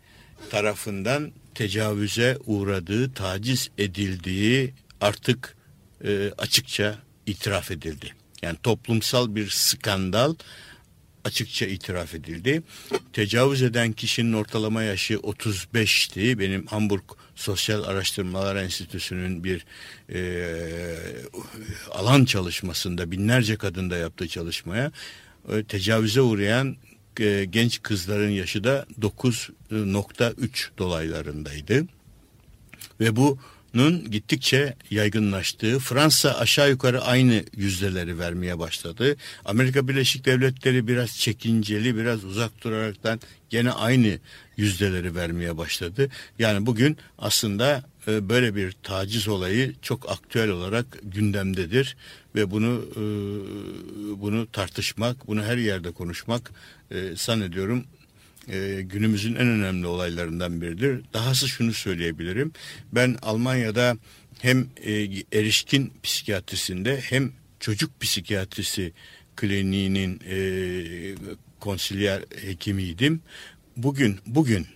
tarafından 0.50 1.32
tecavüze 1.56 2.38
uğradığı, 2.46 3.14
taciz 3.14 3.70
edildiği 3.78 4.74
artık 5.02 5.56
e, 6.04 6.32
açıkça 6.38 7.00
itiraf 7.26 7.72
edildi. 7.72 8.14
Yani 8.42 8.58
toplumsal 8.64 9.36
bir 9.36 9.50
skandal 9.50 10.36
açıkça 11.24 11.66
itiraf 11.66 12.16
edildi. 12.16 12.62
Tecavüz 13.14 13.62
eden 13.62 13.92
kişinin 13.92 14.34
ortalama 14.34 14.84
yaşı 14.84 15.14
35'ti. 15.14 16.40
Benim 16.40 16.66
Hamburg 16.66 17.04
Sosyal 17.36 17.84
Araştırmalar 17.84 18.56
Enstitüsü'nün 18.56 19.44
bir 19.44 19.66
e, 20.14 20.20
alan 21.92 22.26
çalışmasında 22.26 23.12
binlerce 23.12 23.56
kadında 23.56 23.98
yaptığı 23.98 24.28
çalışmaya 24.28 24.92
e, 25.50 25.64
tecavüze 25.64 26.22
uğrayan 26.22 26.78
e, 27.20 27.46
genç 27.50 27.82
kızların 27.82 28.30
yaşı 28.30 28.64
da 28.64 28.86
9.3 29.02 30.70
dolaylarındaydı. 30.78 31.88
Ve 33.00 33.16
bu 33.16 33.40
nun 33.74 34.12
gittikçe 34.12 34.76
yaygınlaştığı, 34.92 35.80
Fransa 35.80 36.34
aşağı 36.34 36.70
yukarı 36.70 37.02
aynı 37.02 37.44
yüzdeleri 37.56 38.20
vermeye 38.20 38.60
başladı. 38.60 39.16
Amerika 39.46 39.88
Birleşik 39.88 40.26
Devletleri 40.26 40.88
biraz 40.88 41.18
çekinceli, 41.18 41.98
biraz 41.98 42.24
uzak 42.24 42.64
duraraktan 42.64 43.20
gene 43.50 43.72
aynı 43.72 44.20
yüzdeleri 44.58 45.16
vermeye 45.16 45.58
başladı. 45.58 46.10
Yani 46.40 46.66
bugün 46.66 46.98
aslında 47.18 47.84
e, 48.08 48.30
böyle 48.30 48.56
bir 48.56 48.76
taciz 48.84 49.28
olayı 49.28 49.76
çok 49.82 50.12
aktüel 50.12 50.50
olarak 50.50 50.86
gündemdedir 51.04 51.98
ve 52.36 52.52
bunu 52.52 52.86
e, 52.96 53.02
bunu 54.22 54.52
tartışmak, 54.52 55.28
bunu 55.28 55.44
her 55.44 55.58
yerde 55.58 55.92
konuşmak 55.92 56.52
e, 56.92 57.16
zannediyorum 57.16 57.86
e, 58.50 58.82
günümüzün 58.82 59.36
en 59.36 59.48
önemli 59.48 59.88
olaylarından 59.88 60.62
biridir. 60.62 61.02
Dahası 61.14 61.50
şunu 61.50 61.74
söyleyebilirim. 61.74 62.52
Ben 62.92 63.18
Almanya'da 63.22 63.98
hem 64.40 64.68
e, 64.84 64.92
erişkin 65.34 65.94
psikiyatrisinde 66.04 67.00
hem 67.02 67.32
çocuk 67.60 68.02
psikiyatrisi 68.02 68.94
kliniğinin 69.36 70.22
e, 70.30 70.38
konsilyer 71.60 72.24
hekimiydim. 72.46 73.22
Bugün 73.78 74.20
bugün 74.26 74.68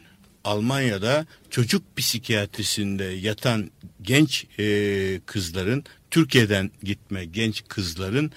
Almanya'da 0.44 1.26
çocuk 1.50 1.98
psikiyatrisinde 1.98 3.04
yatan 3.04 3.72
genç 4.02 4.46
e, 4.60 5.20
kızların 5.26 5.84
Türkiye'den 6.12 6.72
gitme 6.84 7.26
genç 7.26 7.64
kızların 7.68 8.32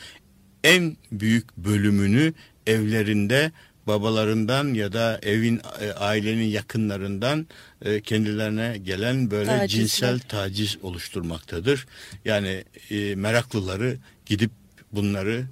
en 0.64 0.96
büyük 1.12 1.56
bölümünü 1.56 2.32
evlerinde 2.66 3.52
babalarından 3.86 4.74
ya 4.74 4.92
da 4.92 5.18
evin 5.22 5.60
e, 5.80 5.92
ailenin 5.92 6.44
yakınlarından 6.44 7.46
e, 7.82 8.00
kendilerine 8.00 8.78
gelen 8.78 9.30
böyle 9.30 9.46
Tacizler. 9.46 9.68
cinsel 9.68 10.18
taciz 10.18 10.78
oluşturmaktadır. 10.82 11.86
Yani 12.24 12.64
e, 12.90 13.14
meraklıları 13.14 13.96
gidip 14.26 14.50
bunları 14.92 15.46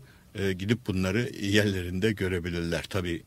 gidip 0.58 0.86
bunları 0.86 1.30
yerlerinde 1.40 2.12
görebilirler. 2.12 2.84
Tabii 2.88 3.22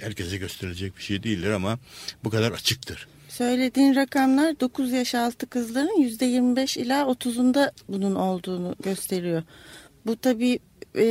herkese 0.00 0.36
gösterilecek 0.36 0.96
bir 0.96 1.02
şey 1.02 1.22
değildir 1.22 1.50
ama 1.50 1.78
bu 2.24 2.30
kadar 2.30 2.52
açıktır. 2.52 3.08
Söylediğin 3.28 3.94
rakamlar 3.94 4.60
9 4.60 4.92
yaş 4.92 5.14
altı 5.14 5.46
kızların 5.46 6.02
%25 6.02 6.80
ila 6.80 7.02
30'unda 7.02 7.72
bunun 7.88 8.14
olduğunu 8.14 8.76
gösteriyor. 8.82 9.42
Bu 10.06 10.16
tabii 10.16 10.58
e, 10.94 11.04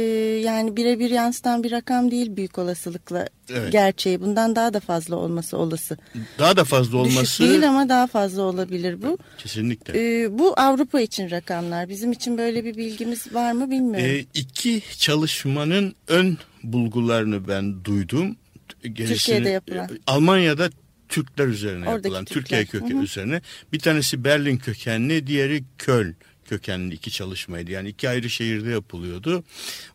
yani 0.44 0.78
birebir 0.78 1.10
yansıtan 1.10 1.64
bir 1.64 1.72
rakam 1.72 2.12
değil 2.12 2.36
büyük 2.36 2.58
olasılıkla 2.58 3.28
evet. 3.50 3.72
gerçeği. 3.72 4.22
Bundan 4.22 4.56
daha 4.56 4.74
da 4.74 4.80
fazla 4.80 5.16
olması 5.16 5.58
olası. 5.58 5.98
Daha 6.40 6.58
da 6.58 6.64
fazla 6.64 6.98
olması. 6.98 7.22
Düşük 7.24 7.40
değil 7.40 7.70
ama 7.70 7.90
daha 7.90 8.08
fazla 8.08 8.42
olabilir 8.42 9.02
bu. 9.02 9.18
Kesinlikle. 9.38 10.24
E, 10.24 10.40
bu 10.40 10.54
Avrupa 10.58 11.02
için 11.02 11.32
rakamlar. 11.32 11.90
Bizim 11.90 12.12
için 12.12 12.38
böyle 12.38 12.66
bir 12.66 12.78
bilgimiz 12.78 13.34
var 13.34 13.52
mı 13.52 13.72
bilmiyorum. 13.72 14.06
E, 14.06 14.26
iki 14.34 14.82
çalışmanın 14.98 15.96
ön 16.08 16.38
bulgularını 16.64 17.48
ben 17.48 17.86
duydum. 17.86 18.36
Gerisini, 18.84 19.18
Türkiye'de 19.18 19.50
yapılan. 19.50 19.90
Almanya'da 20.08 20.70
Türkler 21.10 21.48
üzerine 21.48 21.90
Oradaki 21.90 22.08
yapılan, 22.08 22.26
Türkler. 22.26 22.42
Türkiye 22.42 22.66
kökeni 22.66 23.04
üzerine. 23.04 23.42
Bir 23.74 23.80
tanesi 23.80 24.24
Berlin 24.24 24.58
kökenli, 24.58 25.28
diğeri 25.28 25.64
Köln 25.78 26.16
kökenli 26.50 26.96
iki 26.96 27.12
çalışmaydı. 27.12 27.72
Yani 27.72 27.90
iki 27.90 28.10
ayrı 28.10 28.30
şehirde 28.30 28.70
yapılıyordu. 28.70 29.44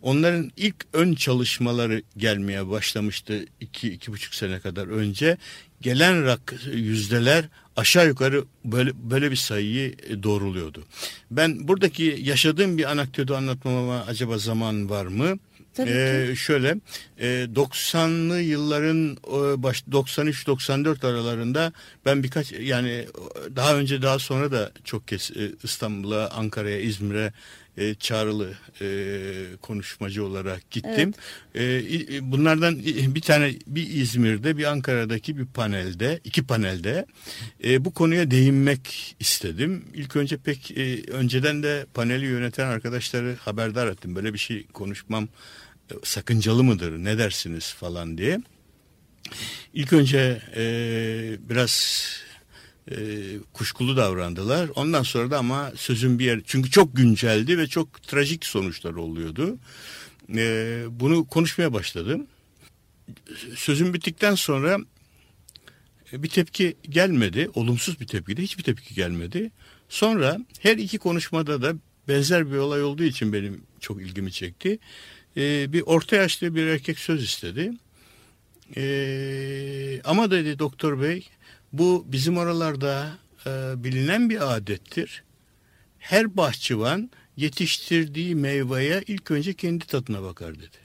Onların 0.03 0.53
ilk 0.57 0.77
ön 0.93 1.15
çalışmaları 1.15 2.03
gelmeye 2.17 2.69
başlamıştı 2.69 3.47
iki, 3.61 3.91
iki 3.91 4.13
buçuk 4.13 4.35
sene 4.35 4.61
kadar 4.61 4.87
önce. 4.87 5.37
Gelen 5.81 6.25
rak 6.25 6.55
yüzdeler 6.73 7.45
aşağı 7.77 8.07
yukarı 8.07 8.45
böyle, 8.65 8.91
böyle 9.11 9.31
bir 9.31 9.37
sayıyı 9.37 9.97
doğruluyordu. 10.23 10.85
Ben 11.31 11.69
buradaki 11.69 12.17
yaşadığım 12.23 12.79
bir 12.79 12.91
anekdotu 12.91 13.37
anlatmama 13.37 14.01
acaba 14.01 14.39
zaman 14.39 14.91
var 14.91 15.07
mı? 15.07 15.39
Tabii 15.75 15.91
ee, 15.91 16.35
Şöyle 16.37 16.77
e, 17.19 17.27
90'lı 17.55 18.41
yılların 18.41 19.13
e, 19.13 19.63
baş 19.63 19.83
93-94 19.83 21.07
aralarında 21.07 21.73
ben 22.05 22.23
birkaç 22.23 22.53
yani 22.53 23.07
daha 23.57 23.77
önce 23.77 24.03
daha 24.03 24.19
sonra 24.19 24.53
da 24.53 24.73
çok 24.85 25.09
kez 25.09 25.31
e, 25.31 25.51
İstanbul'a, 25.63 26.31
Ankara'ya, 26.31 26.81
İzmir'e 26.81 27.33
e, 27.77 27.95
çağrılı 27.95 28.55
e, 28.81 28.87
konuşmacı 29.63 30.25
olarak 30.25 30.71
gittim. 30.71 31.15
Evet. 31.55 32.11
E, 32.11 32.33
bunlardan 32.33 32.79
bir 32.85 33.21
tane 33.21 33.55
bir 33.67 33.91
İzmir'de 33.91 34.57
bir 34.57 34.65
Ankara'daki 34.65 35.39
bir 35.39 35.47
panelde 35.47 36.21
iki 36.25 36.47
panelde 36.47 37.07
e, 37.65 37.85
bu 37.85 37.95
konuya 37.95 38.31
değinmek 38.31 39.17
istedim. 39.21 39.85
İlk 39.95 40.17
önce 40.17 40.37
pek 40.37 40.71
e, 40.71 41.03
önceden 41.11 41.63
de 41.63 41.87
paneli 41.95 42.27
yöneten 42.27 42.67
arkadaşları 42.67 43.37
haberdar 43.41 43.87
ettim. 43.87 44.17
Böyle 44.17 44.33
bir 44.33 44.39
şey 44.39 44.67
konuşmam 44.67 45.29
sakıncalı 46.03 46.65
mıdır 46.65 46.93
ne 46.93 47.19
dersiniz 47.19 47.75
falan 47.75 48.19
diye. 48.19 48.41
İlk 49.75 49.93
önce 49.93 50.43
e, 50.57 50.65
biraz 51.51 52.05
e, 52.91 52.97
kuşkulu 53.53 53.97
davrandılar. 53.97 54.71
Ondan 54.75 55.03
sonra 55.03 55.31
da 55.31 55.39
ama 55.39 55.73
sözün 55.77 56.19
bir 56.19 56.25
yer 56.25 56.41
çünkü 56.47 56.71
çok 56.71 56.97
günceldi 56.97 57.59
ve 57.59 57.67
çok 57.67 58.03
trajik 58.03 58.47
sonuçlar 58.47 58.95
oluyordu. 58.95 59.59
E, 60.35 60.85
bunu 60.91 61.27
konuşmaya 61.27 61.73
başladım. 61.73 62.27
Sözüm 63.55 63.95
bittikten 63.95 64.35
sonra 64.35 64.79
bir 66.13 66.29
tepki 66.29 66.77
gelmedi. 66.89 67.51
Olumsuz 67.55 68.01
bir 68.01 68.07
tepki 68.07 68.37
de 68.37 68.43
hiçbir 68.43 68.63
tepki 68.63 68.95
gelmedi. 68.95 69.51
Sonra 69.89 70.39
her 70.61 70.77
iki 70.77 70.99
konuşmada 70.99 71.63
da 71.63 71.75
benzer 72.09 72.53
bir 72.53 72.57
olay 72.57 72.83
olduğu 72.83 73.03
için 73.03 73.33
benim 73.33 73.63
çok 73.81 74.03
ilgimi 74.03 74.33
çekti 74.33 74.79
e, 75.37 75.73
bir 75.73 75.83
orta 75.83 76.17
yaşlı 76.17 76.55
bir 76.55 76.67
erkek 76.67 76.99
söz 76.99 77.25
istedi. 77.25 77.73
E, 78.77 80.01
ama 80.05 80.31
dedi 80.31 80.59
doktor 80.59 81.03
bey 81.03 81.29
bu 81.73 82.05
bizim 82.09 82.39
oralarda 82.39 83.19
e, 83.47 83.51
bilinen 83.85 84.31
bir 84.31 84.57
adettir. 84.57 85.23
Her 85.99 86.37
bahçıvan 86.37 87.11
yetiştirdiği 87.37 88.35
meyveye 88.35 89.03
ilk 89.07 89.31
önce 89.31 89.55
kendi 89.55 89.87
tadına 89.87 90.23
bakar 90.23 90.55
dedi. 90.55 90.85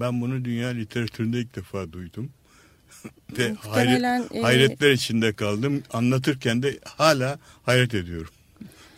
Ben 0.00 0.20
bunu 0.20 0.44
dünya 0.44 0.68
literatüründe 0.68 1.40
ilk 1.40 1.56
defa 1.56 1.92
duydum. 1.92 2.30
Ve 3.38 3.54
hayret, 3.54 4.34
e... 4.34 4.40
hayretler 4.40 4.90
içinde 4.90 5.32
kaldım. 5.32 5.82
Anlatırken 5.92 6.62
de 6.62 6.78
hala 6.84 7.38
hayret 7.62 7.94
ediyorum. 7.94 8.32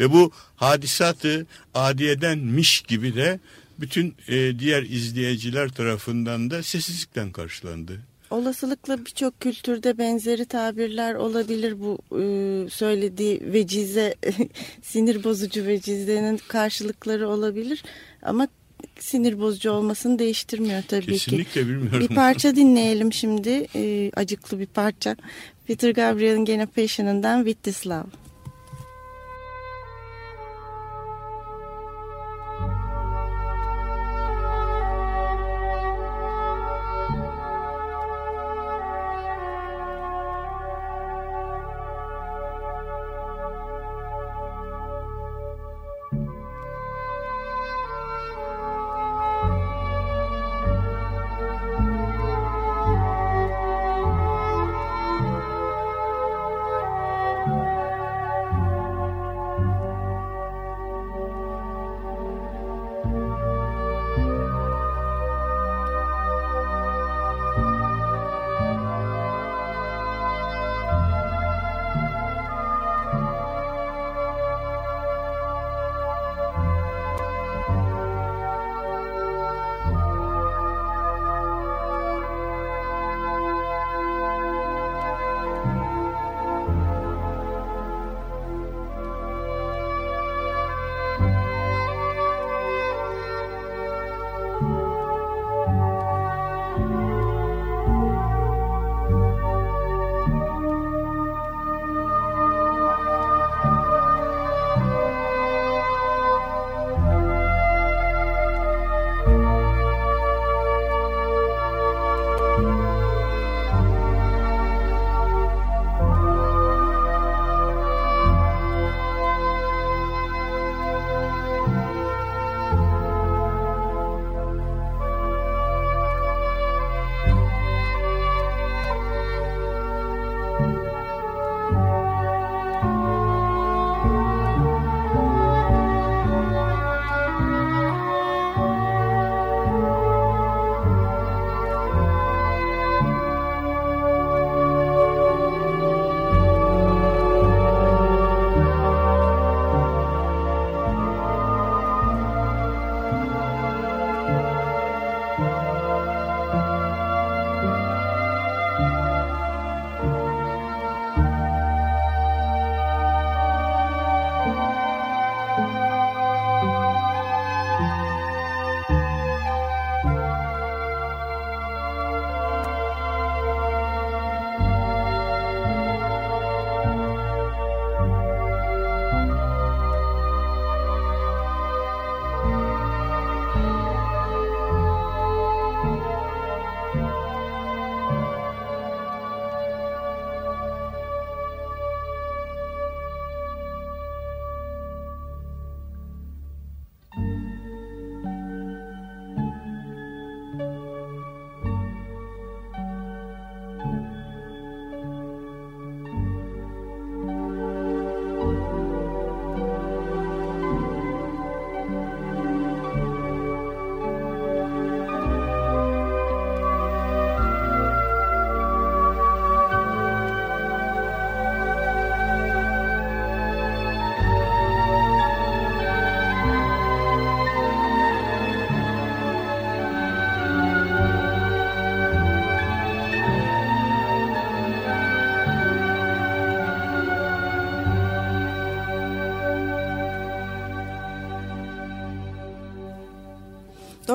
Ve 0.00 0.12
bu 0.12 0.32
hadisatı 0.56 1.46
adiyedenmiş 1.74 2.80
gibi 2.80 3.14
de 3.14 3.40
bütün 3.80 4.14
e, 4.28 4.58
diğer 4.58 4.82
izleyiciler 4.82 5.68
tarafından 5.68 6.50
da 6.50 6.62
sessizlikten 6.62 7.32
karşılandı. 7.32 8.00
Olasılıkla 8.30 8.98
birçok 9.06 9.40
kültürde 9.40 9.98
benzeri 9.98 10.44
tabirler 10.44 11.14
olabilir 11.14 11.80
bu 11.80 11.98
e, 12.12 12.24
söylediği 12.70 13.40
vecize 13.52 14.14
sinir 14.82 15.24
bozucu 15.24 15.66
vecizenin 15.66 16.40
karşılıkları 16.48 17.28
olabilir 17.28 17.82
ama 18.22 18.48
sinir 18.98 19.40
bozucu 19.40 19.70
olmasını 19.70 20.18
değiştirmiyor 20.18 20.82
tabii 20.88 21.06
Kesinlikle 21.06 21.44
ki. 21.44 21.52
Kesinlikle 21.52 21.74
bilmiyorum. 21.74 22.00
Bir 22.00 22.14
parça 22.14 22.56
dinleyelim 22.56 23.12
şimdi 23.12 23.66
e, 23.74 24.10
acıklı 24.16 24.58
bir 24.58 24.66
parça 24.66 25.16
Peter 25.66 25.90
Gabriel'in 25.90 26.44
gene 26.44 26.66
Passion'ından 26.66 27.44
With 27.44 27.62
This 27.62 27.86
Love. 27.86 28.21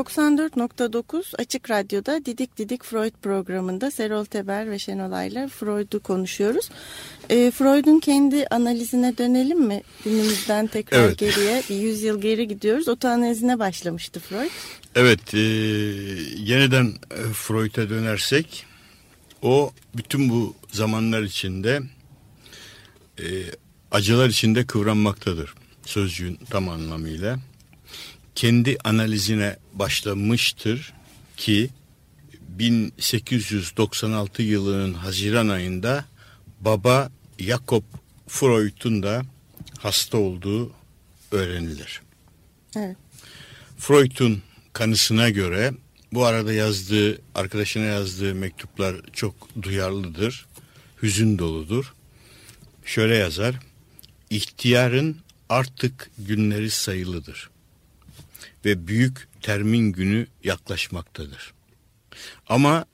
94.9 0.09 1.35
Açık 1.37 1.69
Radyo'da 1.69 2.25
Didik 2.25 2.57
Didik 2.57 2.83
Freud 2.83 3.11
programında 3.21 3.91
Serol 3.91 4.25
Teber 4.25 4.71
ve 4.71 4.79
Şenolay'la 4.79 5.47
Freud'u 5.47 5.99
konuşuyoruz. 5.99 6.69
E, 7.29 7.51
Freud'un 7.51 7.99
kendi 7.99 8.47
analizine 8.47 9.17
dönelim 9.17 9.59
mi? 9.59 9.81
Günümüzden 10.03 10.67
tekrar 10.67 10.99
Evet. 10.99 11.17
geriye 11.17 11.63
bir 11.69 11.75
yüzyıl 11.75 12.21
geri 12.21 12.47
gidiyoruz. 12.47 12.87
Otoanalizine 12.87 13.59
başlamıştı 13.59 14.19
Freud. 14.19 14.51
Evet, 14.95 15.33
e, 15.33 15.37
yeniden 16.37 16.93
e, 17.11 17.33
Freud'a 17.33 17.89
dönersek, 17.89 18.65
o 19.41 19.71
bütün 19.97 20.29
bu 20.29 20.55
zamanlar 20.71 21.21
içinde 21.21 21.81
e, 23.19 23.25
acılar 23.91 24.29
içinde 24.29 24.65
kıvranmaktadır. 24.65 25.53
Sözcüğün 25.85 26.39
tam 26.49 26.69
anlamıyla. 26.69 27.39
Kendi 28.37 28.77
analizine 28.83 29.57
başlamıştır 29.73 30.93
ki 31.37 31.69
1896 32.49 34.41
yılının 34.41 34.93
Haziran 34.93 35.47
ayında 35.47 36.05
baba 36.59 37.11
Jakob 37.39 37.83
Freud'un 38.27 39.03
da 39.03 39.21
hasta 39.79 40.17
olduğu 40.17 40.71
öğrenilir. 41.31 42.01
Evet. 42.75 42.97
Freud'un 43.77 44.41
kanısına 44.73 45.29
göre 45.29 45.73
bu 46.13 46.25
arada 46.25 46.53
yazdığı, 46.53 47.21
arkadaşına 47.35 47.83
yazdığı 47.83 48.35
mektuplar 48.35 48.95
çok 49.13 49.33
duyarlıdır, 49.61 50.45
hüzün 51.03 51.39
doludur. 51.39 51.93
Şöyle 52.85 53.15
yazar, 53.15 53.55
ihtiyarın 54.29 55.17
artık 55.49 56.11
günleri 56.17 56.69
sayılıdır 56.69 57.49
ve 58.65 58.87
büyük 58.87 59.27
termin 59.41 59.91
günü 59.91 60.27
yaklaşmaktadır. 60.43 61.53
Ama 62.47 62.85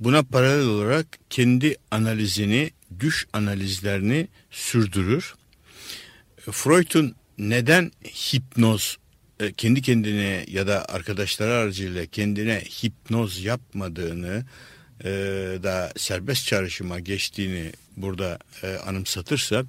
buna 0.00 0.22
paralel 0.22 0.66
olarak 0.66 1.06
kendi 1.30 1.76
analizini, 1.90 2.70
düş 3.00 3.26
analizlerini 3.32 4.28
sürdürür. 4.50 5.34
Freud'un 6.50 7.14
neden 7.38 7.92
hipnoz 8.04 8.98
e, 9.40 9.52
kendi 9.52 9.82
kendine 9.82 10.44
ya 10.48 10.66
da 10.66 10.84
arkadaşları 10.84 11.52
aracıyla 11.52 12.06
kendine 12.06 12.60
hipnoz 12.60 13.44
yapmadığını 13.44 14.44
e, 15.04 15.08
da 15.62 15.92
serbest 15.96 16.46
çağrışıma 16.46 17.00
geçtiğini 17.00 17.72
burada 17.96 18.38
e, 18.62 18.76
anımsatırsak 18.76 19.66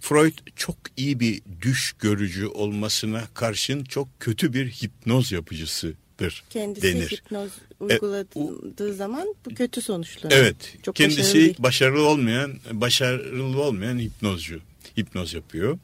Freud 0.00 0.38
çok 0.56 0.76
iyi 0.96 1.20
bir 1.20 1.42
düş 1.62 1.94
görücü 1.98 2.46
olmasına 2.46 3.24
karşın 3.34 3.84
çok 3.84 4.08
kötü 4.20 4.52
bir 4.52 4.70
hipnoz 4.70 5.32
yapıcısıdır 5.32 6.44
Kendisi 6.50 6.82
denir. 6.82 7.08
hipnoz 7.10 7.50
uyguladığı 7.80 8.94
zaman 8.94 9.34
bu 9.46 9.54
kötü 9.54 9.82
sonuçlanır. 9.82 10.34
Evet. 10.34 10.76
Çok 10.82 10.96
kendisi 10.96 11.38
başarılı 11.38 11.62
başarılı 11.62 12.08
olmayan, 12.08 12.52
başarılı 12.72 13.62
olmayan 13.62 13.98
hipnozcu. 13.98 14.60
Hipnoz 14.98 15.34
yapıyor. 15.34 15.78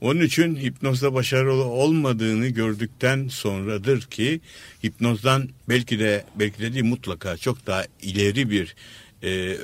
Onun 0.00 0.20
için 0.20 0.56
hipnozda 0.56 1.14
başarılı 1.14 1.64
olmadığını 1.64 2.48
gördükten 2.48 3.28
sonradır 3.28 4.02
ki 4.02 4.40
hipnozdan 4.84 5.48
belki 5.68 5.98
de 5.98 6.24
belki 6.34 6.58
de 6.58 6.72
değil 6.72 6.84
mutlaka 6.84 7.36
çok 7.36 7.66
daha 7.66 7.84
ileri 8.02 8.50
bir 8.50 8.74
e, 9.22 9.30
e, 9.30 9.32
e, 9.32 9.56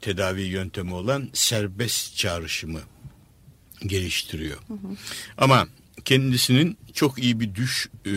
tedavi 0.00 0.42
yöntemi 0.42 0.94
olan 0.94 1.28
serbest 1.32 2.16
çağrışımı 2.16 2.80
geliştiriyor. 3.86 4.58
Ama 5.38 5.68
kendisinin 6.04 6.78
çok 6.92 7.18
iyi 7.18 7.40
bir 7.40 7.54
düş 7.54 7.88
e, 8.06 8.10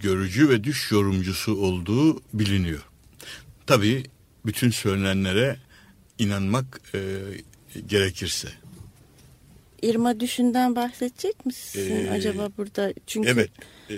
görücü 0.00 0.48
ve 0.48 0.64
düş 0.64 0.92
yorumcusu 0.92 1.56
olduğu 1.56 2.22
biliniyor. 2.32 2.82
Tabii 3.66 4.04
bütün 4.46 4.70
söylenenlere 4.70 5.56
inanmak 6.18 6.80
e, 6.94 7.00
gerekirse. 7.86 8.48
İrma 9.82 10.20
Düşün'den 10.20 10.76
bahsedecek 10.76 11.46
misin 11.46 12.06
Ee, 12.06 12.10
acaba 12.10 12.48
burada? 12.56 12.92
Çünkü 13.06 13.28
Evet. 13.28 13.50
e, 13.90 13.96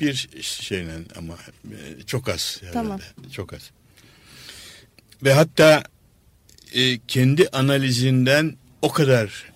bir 0.00 0.28
şeyle 0.40 0.94
ama 1.16 1.34
e, 1.64 2.02
çok 2.06 2.28
az 2.28 2.58
herhalde. 2.60 2.72
Tamam. 2.74 3.00
Çok 3.32 3.52
az. 3.52 3.70
Ve 5.24 5.32
hatta 5.32 5.82
e, 6.74 6.98
kendi 7.08 7.48
analizinden 7.48 8.56
o 8.82 8.92
kadar 8.92 9.52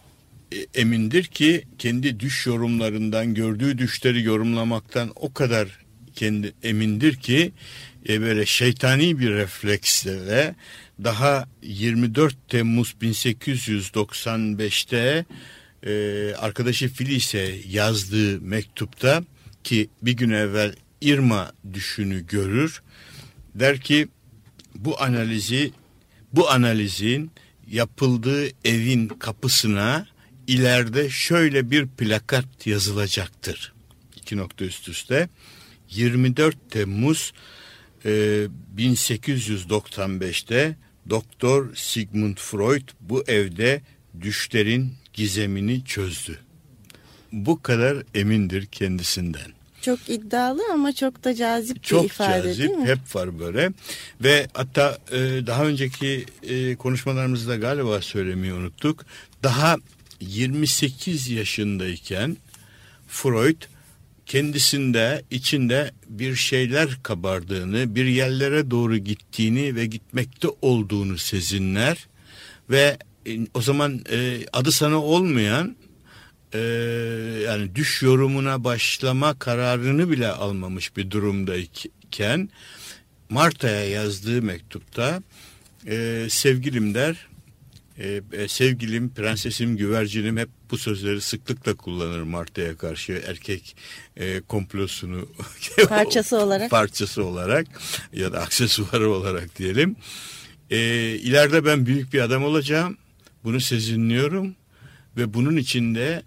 e, 0.52 0.66
emindir 0.80 1.24
ki 1.24 1.64
kendi 1.78 2.20
düş 2.20 2.46
yorumlarından 2.46 3.34
gördüğü 3.34 3.78
düşleri 3.78 4.22
yorumlamaktan 4.22 5.12
o 5.14 5.32
kadar 5.32 5.68
kendi 6.14 6.52
emindir 6.62 7.16
ki 7.16 7.52
e, 8.08 8.20
böyle 8.20 8.46
şeytani 8.46 9.18
bir 9.18 9.30
refleksle 9.30 10.54
daha 11.04 11.48
24 11.62 12.48
Temmuz 12.48 12.94
1895'te 13.02 15.24
e, 15.86 16.34
arkadaşı 16.34 16.88
Filis'e 16.88 17.54
yazdığı 17.68 18.40
mektupta 18.40 19.24
ki 19.64 19.88
bir 20.02 20.12
gün 20.12 20.30
evvel 20.30 20.74
Irma 21.00 21.52
düşünü 21.72 22.26
görür 22.26 22.82
der 23.54 23.80
ki 23.80 24.08
bu 24.84 25.02
analizi 25.02 25.72
bu 26.32 26.50
analizin 26.50 27.30
yapıldığı 27.70 28.48
evin 28.64 29.08
kapısına 29.08 30.06
ileride 30.46 31.10
şöyle 31.10 31.70
bir 31.70 31.86
plakat 31.86 32.66
yazılacaktır. 32.66 33.72
İki 34.16 34.36
nokta 34.36 34.64
üst 34.64 34.88
üste. 34.88 35.28
24 35.90 36.70
Temmuz 36.70 37.32
e, 38.04 38.46
1895'te 38.76 40.76
Doktor 41.10 41.74
Sigmund 41.74 42.36
Freud 42.36 42.88
bu 43.00 43.24
evde 43.26 43.82
düşlerin 44.20 44.94
gizemini 45.12 45.84
çözdü. 45.84 46.38
Bu 47.32 47.62
kadar 47.62 48.02
emindir 48.14 48.66
kendisinden. 48.66 49.55
Çok 49.86 50.08
iddialı 50.08 50.62
ama 50.72 50.92
çok 50.92 51.24
da 51.24 51.34
cazip 51.34 51.76
bir 51.76 51.80
Çok 51.82 52.04
ifade 52.04 52.42
cazip 52.42 52.58
değil 52.58 52.78
mi? 52.78 52.86
hep 52.86 53.14
var 53.14 53.38
böyle 53.38 53.72
ve 54.20 54.46
hatta 54.54 54.98
e, 55.12 55.18
daha 55.46 55.64
önceki 55.64 56.24
e, 56.42 56.76
konuşmalarımızda 56.76 57.56
galiba 57.56 58.00
söylemeyi 58.00 58.52
unuttuk. 58.52 59.06
Daha 59.42 59.76
28 60.20 61.28
yaşındayken 61.28 62.36
Freud 63.08 63.62
kendisinde 64.26 65.22
içinde 65.30 65.90
bir 66.08 66.34
şeyler 66.34 66.98
kabardığını, 67.02 67.94
bir 67.94 68.04
yerlere 68.04 68.70
doğru 68.70 68.96
gittiğini 68.96 69.74
ve 69.76 69.86
gitmekte 69.86 70.48
olduğunu 70.62 71.18
sezinler 71.18 72.06
ve 72.70 72.96
e, 73.26 73.38
o 73.54 73.62
zaman 73.62 74.00
e, 74.12 74.38
adı 74.52 74.72
sana 74.72 75.02
olmayan 75.02 75.76
e, 76.54 76.58
yani 77.46 77.74
düş 77.74 78.02
yorumuna 78.02 78.64
başlama 78.64 79.38
kararını 79.38 80.10
bile 80.10 80.28
almamış 80.28 80.96
bir 80.96 81.10
durumdayken 81.10 82.48
Marta'ya 83.30 83.88
yazdığı 83.88 84.42
mektupta 84.42 85.22
e, 85.86 86.26
sevgilim 86.30 86.94
der 86.94 87.26
e, 87.98 88.20
e, 88.32 88.48
sevgilim, 88.48 89.14
prensesim, 89.14 89.76
güvercinim 89.76 90.36
hep 90.36 90.48
bu 90.70 90.78
sözleri 90.78 91.20
sıklıkla 91.20 91.74
kullanır 91.74 92.22
Marta'ya 92.22 92.76
karşı 92.76 93.22
erkek 93.26 93.76
e, 94.16 94.40
komplosunu 94.40 95.28
Parçası 95.88 96.38
olarak. 96.38 96.70
parçası 96.70 97.24
olarak 97.24 97.66
ya 98.12 98.32
da 98.32 98.40
aksesuarı 98.40 99.10
olarak 99.10 99.58
diyelim. 99.58 99.96
E, 100.70 100.78
ileride 101.14 101.64
ben 101.64 101.86
büyük 101.86 102.12
bir 102.12 102.20
adam 102.20 102.44
olacağım. 102.44 102.96
Bunu 103.44 103.60
sezinliyorum 103.60 104.54
ve 105.16 105.34
bunun 105.34 105.56
içinde 105.56 106.22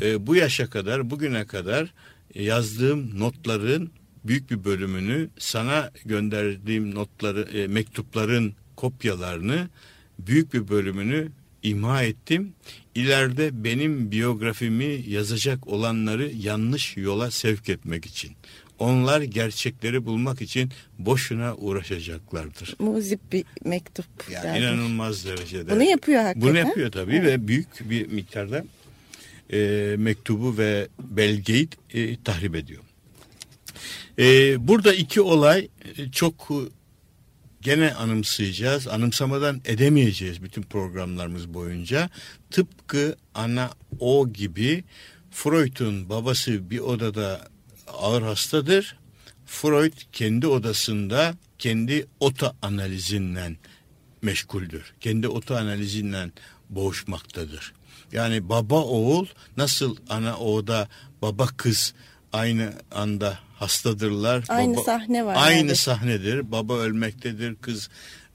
e, 0.00 0.26
bu 0.26 0.36
yaşa 0.36 0.70
kadar, 0.70 1.10
bugüne 1.10 1.44
kadar 1.44 1.92
yazdığım 2.34 3.20
notların 3.20 3.90
büyük 4.24 4.50
bir 4.50 4.64
bölümünü 4.64 5.28
sana 5.38 5.90
gönderdiğim 6.04 6.94
notları, 6.94 7.40
e, 7.58 7.66
mektupların 7.66 8.54
kopyalarını 8.76 9.68
büyük 10.18 10.54
bir 10.54 10.68
bölümünü 10.68 11.28
imha 11.62 12.02
ettim. 12.02 12.52
İleride 12.94 13.64
benim 13.64 14.10
biyografimi 14.10 15.04
yazacak 15.08 15.66
olanları 15.66 16.32
yanlış 16.36 16.96
yola 16.96 17.30
sevk 17.30 17.68
etmek 17.68 18.06
için. 18.06 18.30
Onlar 18.78 19.20
gerçekleri 19.20 20.04
bulmak 20.04 20.42
için 20.42 20.70
boşuna 20.98 21.54
uğraşacaklardır. 21.56 22.76
Muzip 22.78 23.32
bir 23.32 23.44
mektup. 23.64 24.06
Yani 24.30 24.44
derdim. 24.44 24.62
inanılmaz 24.62 25.26
derecede. 25.26 25.70
Bunu 25.70 25.82
yapıyor 25.82 26.22
hakikaten. 26.22 26.48
Bunu 26.50 26.58
yapıyor 26.58 26.92
tabii 26.92 27.22
ve 27.22 27.48
büyük 27.48 27.90
bir 27.90 28.06
miktarda 28.06 28.64
e, 29.52 29.94
mektubu 29.98 30.58
ve 30.58 30.88
belgeyi 30.98 31.68
e, 31.94 32.22
tahrip 32.22 32.54
ediyor. 32.54 32.82
E, 34.18 34.68
burada 34.68 34.94
iki 34.94 35.20
olay 35.20 35.68
e, 35.96 36.10
çok 36.10 36.50
e, 36.50 36.58
gene 37.60 37.94
anımsayacağız. 37.94 38.88
Anımsamadan 38.88 39.60
edemeyeceğiz 39.64 40.42
bütün 40.42 40.62
programlarımız 40.62 41.54
boyunca. 41.54 42.10
Tıpkı 42.50 43.16
ana 43.34 43.70
o 44.00 44.28
gibi 44.32 44.84
Freud'un 45.30 46.08
babası 46.08 46.70
bir 46.70 46.78
odada 46.78 47.48
ağır 47.86 48.22
hastadır. 48.22 48.96
Freud 49.46 49.92
kendi 50.12 50.46
odasında 50.46 51.34
kendi 51.58 52.06
oto 52.20 52.56
analizinden 52.62 53.56
meşguldür. 54.22 54.94
Kendi 55.00 55.28
oto 55.28 55.54
analizinden 55.54 56.32
boğuşmaktadır. 56.70 57.72
Yani 58.12 58.48
baba 58.48 58.82
oğul 58.82 59.26
nasıl 59.56 59.96
ana 60.08 60.38
oğda 60.38 60.88
baba 61.22 61.46
kız 61.46 61.94
aynı 62.32 62.72
anda 62.92 63.38
hastadırlar. 63.56 64.44
Aynı 64.48 64.74
baba, 64.76 64.84
sahne 64.84 65.24
var 65.24 65.36
Aynı 65.38 65.58
yani. 65.58 65.76
sahnedir. 65.76 66.52
Baba 66.52 66.74
ölmektedir. 66.74 67.54
Kız 67.54 67.88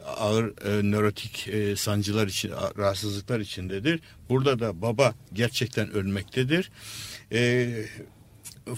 ağır 0.06 0.46
e, 0.46 0.92
nörotik 0.92 1.48
e, 1.48 1.76
sancılar 1.76 2.28
için 2.28 2.52
rahatsızlıklar 2.78 3.40
içindedir. 3.40 4.00
Burada 4.30 4.60
da 4.60 4.82
baba 4.82 5.14
gerçekten 5.34 5.92
ölmektedir. 5.92 6.72
E, 7.32 7.70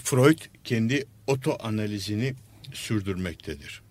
Freud 0.04 0.38
kendi 0.64 1.06
oto 1.26 1.58
analizini 1.62 2.34
sürdürmektedir. 2.72 3.82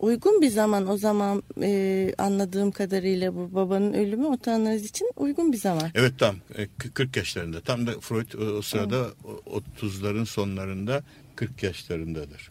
Uygun 0.00 0.42
bir 0.42 0.48
zaman 0.50 0.88
o 0.88 0.96
zaman 0.96 1.42
e, 1.62 2.12
anladığım 2.18 2.70
kadarıyla 2.70 3.34
bu 3.34 3.54
babanın 3.54 3.92
ölümü 3.92 4.26
otoanaliz 4.26 4.84
için 4.84 5.10
uygun 5.16 5.52
bir 5.52 5.56
zaman. 5.56 5.90
Evet 5.94 6.12
tam 6.18 6.36
e, 6.54 6.66
k- 6.78 6.90
40 6.94 7.16
yaşlarında. 7.16 7.60
Tam 7.60 7.86
da 7.86 8.00
Freud 8.00 8.32
o, 8.32 8.62
sırada 8.62 9.06
o- 9.24 9.60
30'ların 9.80 10.26
sonlarında 10.26 11.02
40 11.36 11.62
yaşlarındadır. 11.62 12.50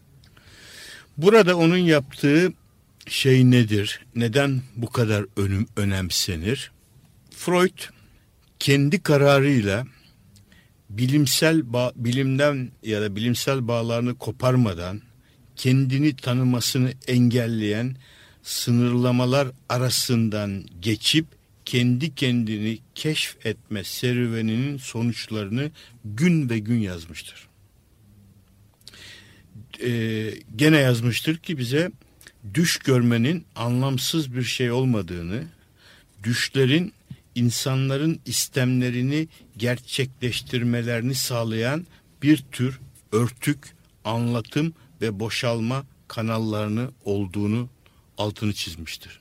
Burada 1.16 1.56
onun 1.56 1.76
yaptığı 1.76 2.52
şey 3.08 3.50
nedir? 3.50 4.06
Neden 4.14 4.60
bu 4.76 4.90
kadar 4.90 5.24
önüm, 5.36 5.66
önemsenir? 5.76 6.72
Freud 7.30 7.78
kendi 8.58 9.02
kararıyla 9.02 9.86
bilimsel 10.90 11.62
bilimden 11.96 12.70
ya 12.82 13.02
da 13.02 13.16
bilimsel 13.16 13.68
bağlarını 13.68 14.14
koparmadan 14.18 15.00
kendini 15.56 16.16
tanımasını 16.16 16.92
engelleyen 17.06 17.96
sınırlamalar 18.42 19.48
arasından 19.68 20.64
geçip 20.80 21.26
kendi 21.64 22.14
kendini 22.14 22.78
keşfetme 22.94 23.84
serüveninin 23.84 24.76
sonuçlarını 24.76 25.70
gün 26.04 26.50
ve 26.50 26.58
gün 26.58 26.78
yazmıştır. 26.78 27.48
Ee, 29.84 30.34
gene 30.56 30.78
yazmıştır 30.78 31.36
ki 31.36 31.58
bize 31.58 31.90
düş 32.54 32.78
görmenin 32.78 33.46
anlamsız 33.56 34.34
bir 34.34 34.42
şey 34.42 34.70
olmadığını, 34.70 35.44
düşlerin 36.22 36.92
insanların 37.34 38.20
istemlerini 38.26 39.28
gerçekleştirmelerini 39.56 41.14
sağlayan 41.14 41.86
bir 42.22 42.44
tür 42.52 42.80
örtük, 43.12 43.76
anlatım 44.04 44.74
ve 45.00 45.20
boşalma 45.20 45.86
kanallarını 46.08 46.90
olduğunu 47.04 47.68
altını 48.18 48.52
çizmiştir. 48.52 49.20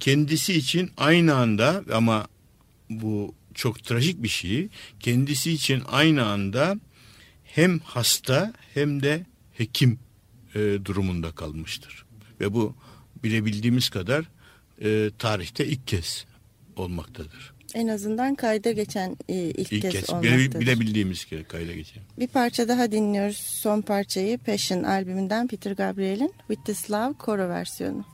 Kendisi 0.00 0.54
için 0.54 0.90
aynı 0.96 1.34
anda 1.34 1.84
ama 1.92 2.26
bu 2.90 3.34
çok 3.54 3.84
trajik 3.84 4.22
bir 4.22 4.28
şey. 4.28 4.68
Kendisi 5.00 5.52
için 5.52 5.82
aynı 5.86 6.26
anda 6.26 6.80
hem 7.44 7.78
hasta 7.78 8.52
hem 8.74 9.02
de 9.02 9.26
hekim 9.52 9.98
e, 10.54 10.58
durumunda 10.84 11.32
kalmıştır. 11.32 12.04
Ve 12.40 12.54
bu 12.54 12.74
bilebildiğimiz 13.24 13.88
kadar 13.88 14.24
e, 14.82 15.10
tarihte 15.18 15.66
ilk 15.66 15.86
kez 15.86 16.26
olmaktadır. 16.76 17.52
En 17.74 17.88
azından 17.88 18.34
kayda 18.34 18.72
geçen 18.72 19.16
e, 19.28 19.34
ilk, 19.34 19.72
İlk 19.72 19.82
kez, 19.82 19.92
kez 19.92 20.10
olmaktadır. 20.10 20.38
bile, 20.38 20.60
bilebildiğimiz 20.60 21.24
kere 21.24 21.44
kayda 21.44 21.72
geçen. 21.72 22.02
Bir 22.18 22.28
parça 22.28 22.68
daha 22.68 22.92
dinliyoruz. 22.92 23.36
Son 23.36 23.80
parçayı 23.80 24.38
Passion 24.38 24.82
albümünden 24.82 25.46
Peter 25.46 25.72
Gabriel'in 25.72 26.32
With 26.48 26.64
This 26.64 26.90
Love 26.90 27.12
koro 27.12 27.48
versiyonu. 27.48 28.04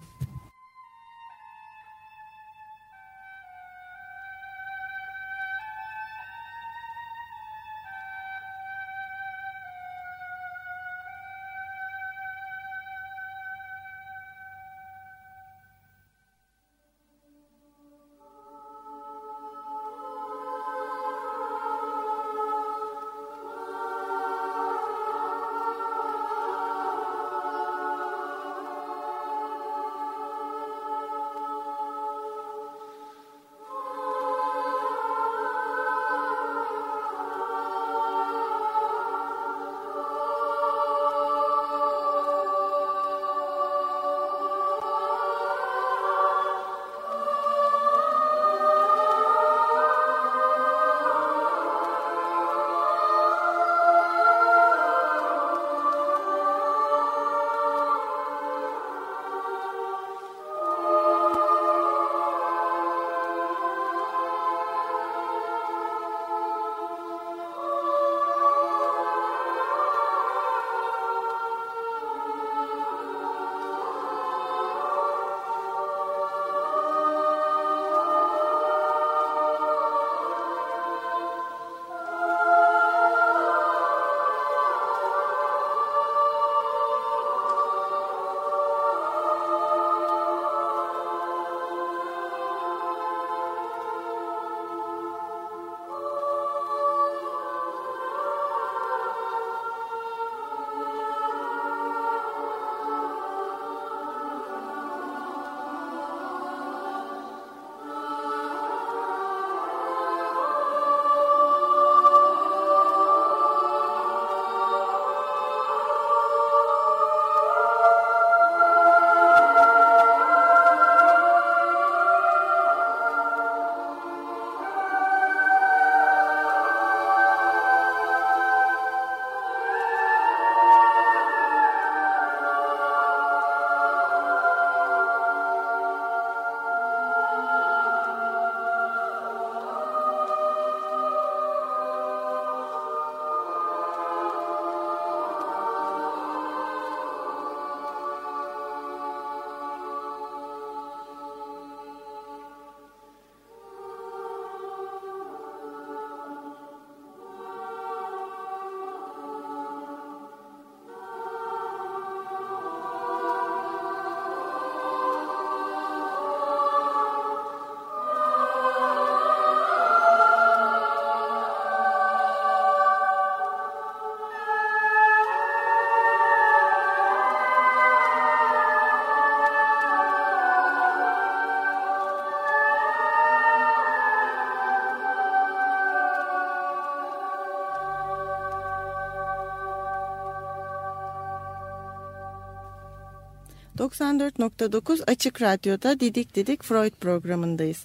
94.9 193.79 195.05
Açık 195.07 195.43
Radyo'da 195.43 196.01
Didik 196.01 196.35
Didik 196.35 196.63
Freud 196.63 196.93
programındayız. 197.01 197.85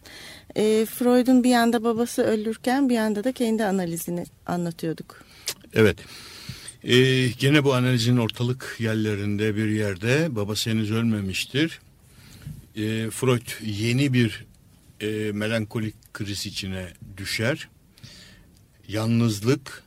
E, 0.56 0.86
Freud'un 0.86 1.44
bir 1.44 1.50
yanda 1.50 1.84
babası 1.84 2.24
ölürken 2.24 2.90
bir 2.90 2.96
yanda 2.96 3.24
da 3.24 3.32
kendi 3.32 3.66
analizini 3.66 4.26
anlatıyorduk. 4.46 5.24
Evet. 5.74 5.98
Ee, 6.84 7.28
gene 7.28 7.64
bu 7.64 7.74
analizin 7.74 8.18
ortalık 8.18 8.76
yerlerinde 8.80 9.56
bir 9.56 9.70
yerde 9.70 10.36
babası 10.36 10.70
henüz 10.70 10.92
ölmemiştir. 10.92 11.80
Ee, 12.76 13.10
Freud 13.10 13.48
yeni 13.66 14.14
bir 14.14 14.46
e, 15.02 15.32
melankolik 15.32 16.14
kriz 16.14 16.46
içine 16.46 16.88
düşer. 17.18 17.70
Yalnızlık, 18.88 19.84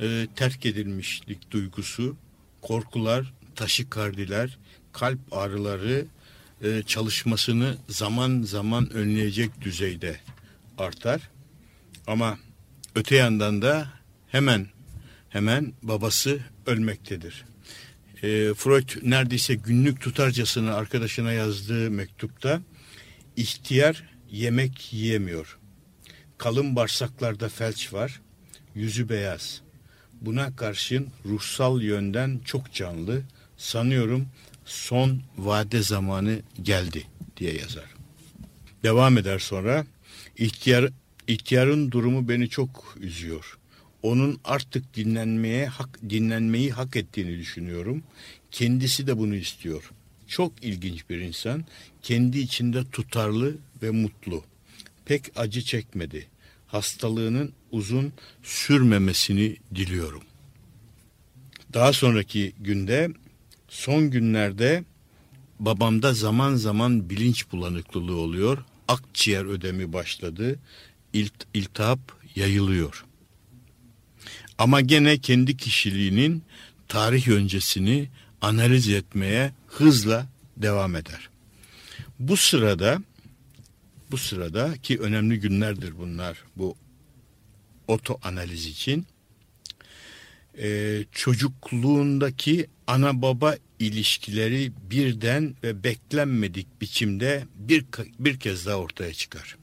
e, 0.00 0.26
terk 0.36 0.66
edilmişlik 0.66 1.50
duygusu, 1.50 2.16
korkular, 2.62 3.32
taşikardiler, 3.54 4.58
kalp 4.98 5.18
ağrıları 5.30 6.06
e, 6.62 6.82
çalışmasını 6.86 7.76
zaman 7.88 8.42
zaman 8.42 8.90
önleyecek 8.90 9.60
düzeyde 9.60 10.20
artar. 10.78 11.30
Ama 12.06 12.38
öte 12.94 13.16
yandan 13.16 13.62
da 13.62 13.88
hemen 14.28 14.66
hemen 15.28 15.72
babası 15.82 16.40
ölmektedir. 16.66 17.44
E, 18.22 18.54
Freud 18.54 18.88
neredeyse 19.02 19.54
günlük 19.54 20.00
tutarcasına 20.00 20.74
arkadaşına 20.74 21.32
yazdığı 21.32 21.90
mektupta 21.90 22.60
ihtiyar 23.36 24.02
yemek 24.30 24.92
yiyemiyor. 24.92 25.58
Kalın 26.38 26.76
bağırsaklarda 26.76 27.48
felç 27.48 27.92
var, 27.92 28.20
yüzü 28.74 29.08
beyaz. 29.08 29.60
Buna 30.20 30.56
karşın 30.56 31.08
ruhsal 31.24 31.82
yönden 31.82 32.40
çok 32.44 32.72
canlı, 32.72 33.22
sanıyorum 33.56 34.28
son 34.66 35.22
vade 35.38 35.82
zamanı 35.82 36.40
geldi 36.62 37.06
diye 37.36 37.52
yazar. 37.52 37.94
Devam 38.82 39.18
eder 39.18 39.38
sonra 39.38 39.86
ihtiyar 40.38 40.90
ihtiyarın 41.28 41.90
durumu 41.90 42.28
beni 42.28 42.48
çok 42.48 42.96
üzüyor. 43.00 43.58
Onun 44.02 44.40
artık 44.44 44.96
dinlenmeye 44.96 45.66
hak 45.66 45.98
dinlenmeyi 46.10 46.72
hak 46.72 46.96
ettiğini 46.96 47.38
düşünüyorum. 47.38 48.02
Kendisi 48.50 49.06
de 49.06 49.18
bunu 49.18 49.34
istiyor. 49.34 49.90
Çok 50.26 50.64
ilginç 50.64 51.10
bir 51.10 51.20
insan, 51.20 51.64
kendi 52.02 52.38
içinde 52.38 52.84
tutarlı 52.84 53.56
ve 53.82 53.90
mutlu. 53.90 54.44
Pek 55.04 55.22
acı 55.36 55.62
çekmedi. 55.62 56.26
Hastalığının 56.66 57.52
uzun 57.70 58.12
sürmemesini 58.42 59.56
diliyorum. 59.74 60.22
Daha 61.74 61.92
sonraki 61.92 62.52
günde 62.60 63.10
son 63.76 64.10
günlerde 64.10 64.84
babamda 65.60 66.14
zaman 66.14 66.54
zaman 66.54 67.10
bilinç 67.10 67.52
bulanıklılığı 67.52 68.16
oluyor. 68.16 68.64
Akciğer 68.88 69.44
ödemi 69.44 69.92
başladı. 69.92 70.58
İlt, 71.12 71.32
iltihap 71.54 72.00
yayılıyor. 72.36 73.04
Ama 74.58 74.80
gene 74.80 75.18
kendi 75.18 75.56
kişiliğinin 75.56 76.42
tarih 76.88 77.28
öncesini 77.28 78.08
analiz 78.40 78.88
etmeye 78.88 79.52
hızla 79.66 80.26
devam 80.56 80.96
eder. 80.96 81.28
Bu 82.18 82.36
sırada 82.36 83.02
bu 84.10 84.16
sırada 84.16 84.76
ki 84.76 84.98
önemli 84.98 85.40
günlerdir 85.40 85.98
bunlar 85.98 86.42
bu 86.56 86.76
oto 87.88 88.18
analiz 88.22 88.66
için 88.66 89.06
e, 90.58 91.00
çocukluğundaki 91.12 92.66
ana 92.86 93.22
baba 93.22 93.56
ilişkileri 93.78 94.72
birden 94.90 95.54
ve 95.62 95.84
beklenmedik 95.84 96.80
biçimde 96.80 97.44
bir, 97.54 97.84
bir 98.18 98.40
kez 98.40 98.66
daha 98.66 98.76
ortaya 98.76 99.12
çıkar. 99.12 99.56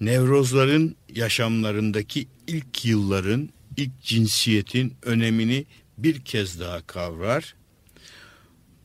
Nevrozların 0.00 0.96
yaşamlarındaki 1.14 2.28
ilk 2.46 2.84
yılların, 2.84 3.48
ilk 3.76 4.02
cinsiyetin 4.02 4.94
önemini 5.02 5.64
bir 5.98 6.24
kez 6.24 6.60
daha 6.60 6.86
kavrar. 6.86 7.54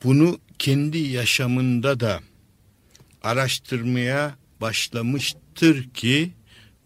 Bunu 0.04 0.40
kendi 0.60 0.98
yaşamında 0.98 2.00
da 2.00 2.20
araştırmaya 3.24 4.36
başlamıştır 4.62 5.90
ki 5.90 6.32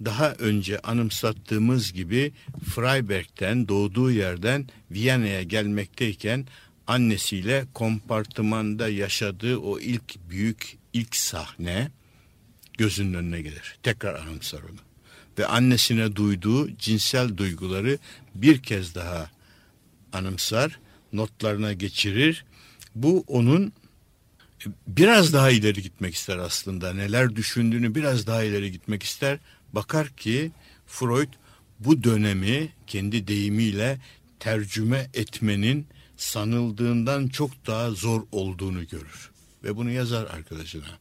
daha 0.05 0.31
önce 0.33 0.79
anımsattığımız 0.79 1.93
gibi 1.93 2.31
Freiberg'ten 2.75 3.67
doğduğu 3.67 4.11
yerden 4.11 4.69
Viyana'ya 4.91 5.43
gelmekteyken 5.43 6.47
annesiyle 6.87 7.65
kompartımanda 7.73 8.89
yaşadığı 8.89 9.57
o 9.57 9.79
ilk 9.79 10.29
büyük 10.29 10.77
ilk 10.93 11.15
sahne 11.15 11.91
gözünün 12.77 13.13
önüne 13.13 13.41
gelir. 13.41 13.77
Tekrar 13.83 14.15
anımsar 14.15 14.59
onu. 14.59 14.79
Ve 15.39 15.47
annesine 15.47 16.15
duyduğu 16.15 16.77
cinsel 16.77 17.37
duyguları 17.37 17.97
bir 18.35 18.63
kez 18.63 18.95
daha 18.95 19.31
anımsar, 20.13 20.79
notlarına 21.13 21.73
geçirir. 21.73 22.45
Bu 22.95 23.23
onun 23.27 23.73
biraz 24.87 25.33
daha 25.33 25.51
ileri 25.51 25.81
gitmek 25.81 26.15
ister 26.15 26.37
aslında. 26.37 26.93
Neler 26.93 27.35
düşündüğünü 27.35 27.95
biraz 27.95 28.27
daha 28.27 28.43
ileri 28.43 28.71
gitmek 28.71 29.03
ister. 29.03 29.39
Bakar 29.73 30.09
ki 30.09 30.51
Freud 30.87 31.29
bu 31.79 32.03
dönemi 32.03 32.69
kendi 32.87 33.27
deyimiyle 33.27 33.97
tercüme 34.39 35.09
etmenin 35.13 35.87
sanıldığından 36.17 37.27
çok 37.27 37.67
daha 37.67 37.91
zor 37.91 38.23
olduğunu 38.31 38.87
görür. 38.87 39.31
Ve 39.63 39.75
bunu 39.75 39.91
yazar 39.91 40.25
arkadaşına. 40.25 40.99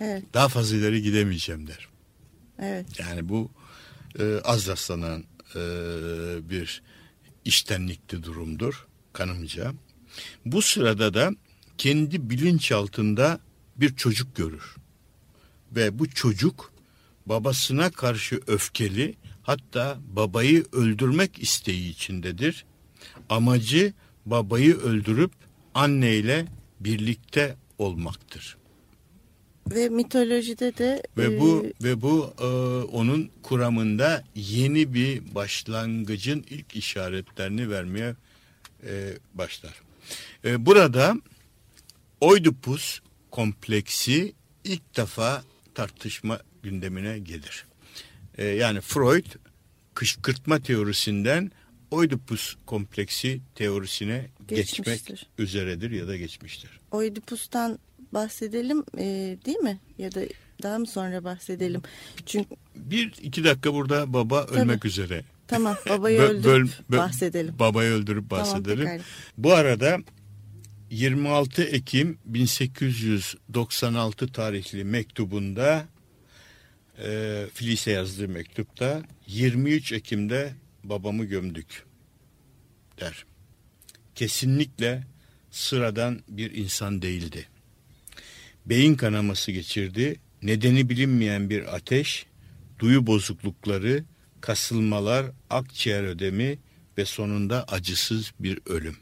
Evet. 0.00 0.24
Daha 0.34 0.48
fazla 0.48 0.76
ileri 0.76 1.02
gidemeyeceğim 1.02 1.66
der. 1.66 1.88
Evet. 2.58 3.00
Yani 3.00 3.28
bu 3.28 3.50
e, 4.18 4.40
az 4.44 4.66
rastlanan 4.66 5.24
e, 5.54 5.60
bir 6.50 6.82
iştenlikli 7.44 8.22
durumdur 8.22 8.86
kanımca. 9.12 9.72
Bu 10.44 10.62
sırada 10.62 11.14
da 11.14 11.30
kendi 11.78 12.30
bilinç 12.30 12.72
altında 12.72 13.40
bir 13.76 13.96
çocuk 13.96 14.36
görür. 14.36 14.76
Ve 15.72 15.98
bu 15.98 16.10
çocuk 16.10 16.72
babasına 17.26 17.90
karşı 17.90 18.40
öfkeli 18.46 19.14
hatta 19.42 19.98
babayı 20.12 20.64
öldürmek 20.72 21.38
isteği 21.38 21.90
içindedir. 21.90 22.64
Amacı 23.28 23.92
babayı 24.26 24.76
öldürüp 24.76 25.32
anneyle 25.74 26.46
birlikte 26.80 27.56
olmaktır. 27.78 28.56
Ve 29.66 29.88
mitolojide 29.88 30.78
de 30.78 31.02
Ve 31.16 31.40
bu 31.40 31.66
e, 31.66 31.84
ve 31.84 32.02
bu 32.02 32.34
e, 32.40 32.44
onun 32.96 33.30
kuramında 33.42 34.24
yeni 34.34 34.94
bir 34.94 35.34
başlangıcın 35.34 36.44
ilk 36.50 36.76
işaretlerini 36.76 37.70
vermeye 37.70 38.14
e, 38.86 39.12
başlar. 39.34 39.82
E, 40.44 40.66
burada 40.66 41.16
Oidipus 42.20 43.00
kompleksi 43.30 44.32
ilk 44.64 44.96
defa 44.96 45.42
tartışma 45.74 46.40
gündemine 46.62 47.18
gelir. 47.18 47.66
E, 48.38 48.44
yani 48.44 48.80
Freud 48.80 49.26
kışkırtma 49.94 50.58
teorisinden 50.58 51.52
Oidipus 51.96 52.56
kompleksi 52.66 53.40
teorisine 53.54 54.26
geçmek 54.48 55.28
üzeredir 55.38 55.90
ya 55.90 56.08
da 56.08 56.16
geçmiştir. 56.16 56.70
Oidipus'tan 56.90 57.78
bahsedelim 58.12 58.84
e, 58.98 59.36
değil 59.46 59.58
mi? 59.58 59.80
Ya 59.98 60.14
da 60.14 60.20
daha 60.62 60.78
mı 60.78 60.86
sonra 60.86 61.24
bahsedelim? 61.24 61.82
Çünkü 62.26 62.48
bir 62.76 63.14
iki 63.22 63.44
dakika 63.44 63.74
burada 63.74 64.12
baba 64.12 64.46
Tabii. 64.46 64.58
ölmek 64.58 64.84
üzere. 64.84 65.24
Tamam 65.48 65.76
babayı 65.88 66.20
öldürüp 66.20 66.44
böl, 66.44 66.68
böl, 66.90 66.98
bahsedelim. 66.98 67.58
Babayı 67.58 67.90
öldürüp 67.90 68.30
bahsedelim. 68.30 68.84
Tamam, 68.84 69.00
Bu 69.38 69.52
arada 69.52 69.98
26 70.90 71.62
Ekim 71.62 72.18
1896 72.24 74.32
tarihli 74.32 74.84
mektubunda 74.84 75.86
e, 76.98 77.46
Filise 77.54 77.90
yazdığı 77.90 78.28
mektupta 78.28 79.02
23 79.26 79.92
Ekim'de 79.92 80.54
babamı 80.84 81.24
gömdük 81.24 81.85
der. 83.00 83.26
Kesinlikle 84.14 85.04
sıradan 85.50 86.20
bir 86.28 86.54
insan 86.54 87.02
değildi. 87.02 87.48
Beyin 88.66 88.94
kanaması 88.94 89.52
geçirdi, 89.52 90.20
nedeni 90.42 90.88
bilinmeyen 90.88 91.50
bir 91.50 91.76
ateş, 91.76 92.26
duyu 92.78 93.06
bozuklukları, 93.06 94.04
kasılmalar, 94.40 95.26
akciğer 95.50 96.04
ödemi 96.04 96.58
ve 96.98 97.04
sonunda 97.04 97.64
acısız 97.64 98.32
bir 98.40 98.60
ölüm. 98.66 98.96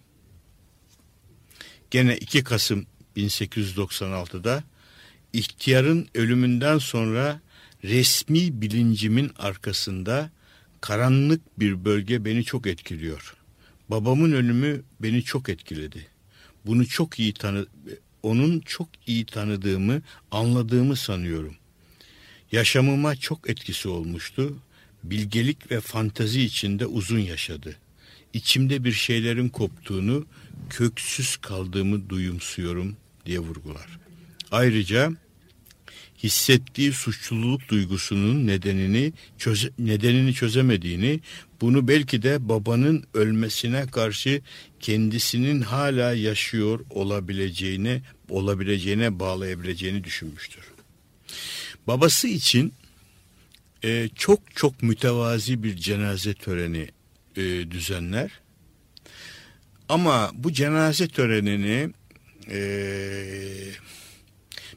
Gene 1.90 2.16
2 2.16 2.44
Kasım 2.44 2.86
1896'da 3.16 4.64
ihtiyarın 5.32 6.08
ölümünden 6.14 6.78
sonra 6.78 7.40
resmi 7.84 8.62
bilincimin 8.62 9.32
arkasında 9.38 10.30
karanlık 10.80 11.60
bir 11.60 11.84
bölge 11.84 12.24
beni 12.24 12.44
çok 12.44 12.66
etkiliyor. 12.66 13.34
Babamın 13.88 14.32
ölümü 14.32 14.82
beni 15.00 15.22
çok 15.22 15.48
etkiledi. 15.48 16.06
bunu 16.66 16.86
çok 16.86 17.18
iyi 17.18 17.34
tanı 17.34 17.66
onun 18.22 18.60
çok 18.60 18.88
iyi 19.06 19.26
tanıdığımı, 19.26 20.02
anladığımı 20.30 20.96
sanıyorum. 20.96 21.54
Yaşamıma 22.52 23.16
çok 23.16 23.50
etkisi 23.50 23.88
olmuştu. 23.88 24.56
Bilgelik 25.04 25.70
ve 25.70 25.80
fantazi 25.80 26.42
içinde 26.42 26.86
uzun 26.86 27.18
yaşadı. 27.18 27.76
İçimde 28.32 28.84
bir 28.84 28.92
şeylerin 28.92 29.48
koptuğunu, 29.48 30.26
köksüz 30.70 31.36
kaldığımı 31.36 32.08
duyumsuyorum 32.08 32.96
diye 33.26 33.38
vurgular. 33.38 33.98
Ayrıca 34.50 35.12
hissettiği 36.22 36.92
suçluluk 36.92 37.68
duygusunun 37.68 38.46
nedenini 38.46 39.12
çöze, 39.38 39.70
nedenini 39.78 40.34
çözemediğini, 40.34 41.20
bunu 41.64 41.88
belki 41.88 42.22
de 42.22 42.48
babanın 42.48 43.04
ölmesine 43.14 43.86
karşı 43.86 44.42
kendisinin 44.80 45.60
hala 45.60 46.14
yaşıyor 46.14 46.80
olabileceğine 46.90 48.02
olabileceğine 48.28 49.20
bağlayabileceğini 49.20 50.04
düşünmüştür. 50.04 50.64
Babası 51.86 52.28
için 52.28 52.72
e, 53.84 54.08
çok 54.14 54.40
çok 54.56 54.82
mütevazi 54.82 55.62
bir 55.62 55.76
cenaze 55.76 56.34
töreni 56.34 56.88
e, 57.36 57.42
düzenler. 57.70 58.30
Ama 59.88 60.30
bu 60.34 60.52
cenaze 60.52 61.08
törenini 61.08 61.90
e, 62.50 62.58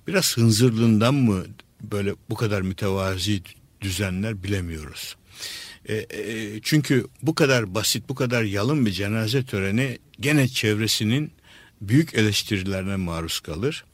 biraz 0.08 0.38
hınzırlığından 0.38 1.16
mı 1.16 1.46
böyle 1.82 2.14
bu 2.30 2.36
kadar 2.36 2.62
mütevazi 2.62 3.42
düzenler 3.82 4.44
bilemiyoruz. 4.44 5.16
E, 5.88 5.96
e, 5.96 6.60
çünkü 6.62 7.08
bu 7.22 7.36
kadar 7.36 7.76
basit, 7.76 8.10
bu 8.10 8.16
kadar 8.16 8.44
yalın 8.44 8.86
bir 8.86 8.92
cenaze 8.92 9.46
töreni 9.46 9.98
gene 10.20 10.48
çevresinin 10.48 11.32
büyük 11.82 12.14
eleştirilerine 12.14 12.96
maruz 12.96 13.40
kalır. 13.40 13.86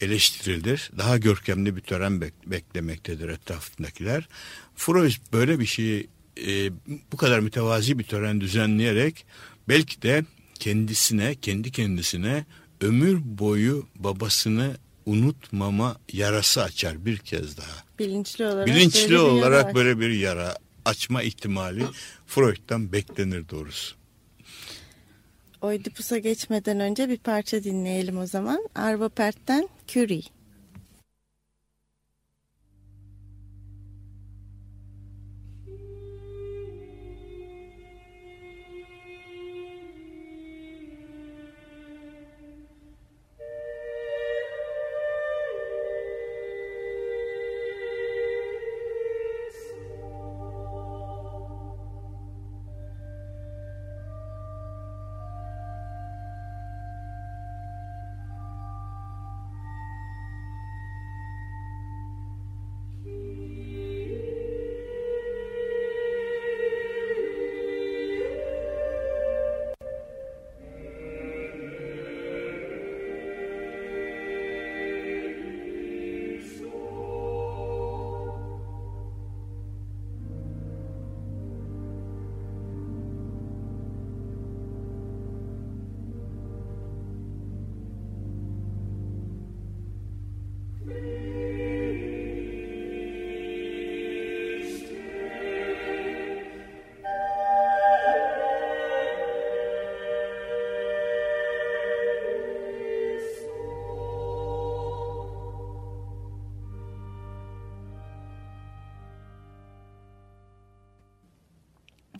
Eleştirilir. 0.00 0.90
Daha 0.98 1.18
görkemli 1.18 1.76
bir 1.76 1.80
tören 1.80 2.20
bek 2.20 2.34
beklemektedir 2.46 3.28
etrafındakiler. 3.28 4.28
Freud 4.74 5.12
böyle 5.32 5.60
bir 5.60 5.66
şeyi 5.66 6.08
e, 6.46 6.70
bu 7.12 7.16
kadar 7.16 7.40
mütevazi 7.40 7.98
bir 7.98 8.04
tören 8.04 8.40
düzenleyerek 8.40 9.26
belki 9.68 10.02
de 10.02 10.24
kendisine, 10.58 11.34
kendi 11.34 11.72
kendisine 11.72 12.44
ömür 12.80 13.18
boyu 13.24 13.86
babasını 13.94 14.76
unutmama 15.06 15.96
yarası 16.12 16.62
açar 16.62 17.06
bir 17.06 17.18
kez 17.18 17.56
daha. 17.56 17.84
Bilinçli 17.98 18.46
olarak 18.46 18.66
Bilinçli 18.66 19.08
böyle 19.08 19.18
olarak 19.18 19.70
bir 19.70 19.74
böyle 19.74 20.00
bir 20.00 20.10
yara 20.10 20.56
açma 20.84 21.22
ihtimali 21.22 21.84
Freud'dan 22.26 22.92
beklenir 22.92 23.48
doğrusu. 23.48 23.96
Oedipus'a 25.60 26.18
geçmeden 26.18 26.80
önce 26.80 27.08
bir 27.08 27.18
parça 27.18 27.64
dinleyelim 27.64 28.18
o 28.18 28.26
zaman. 28.26 28.68
Arvo 28.74 29.08
Pärt'ten 29.08 29.68
Curie. 29.88 30.22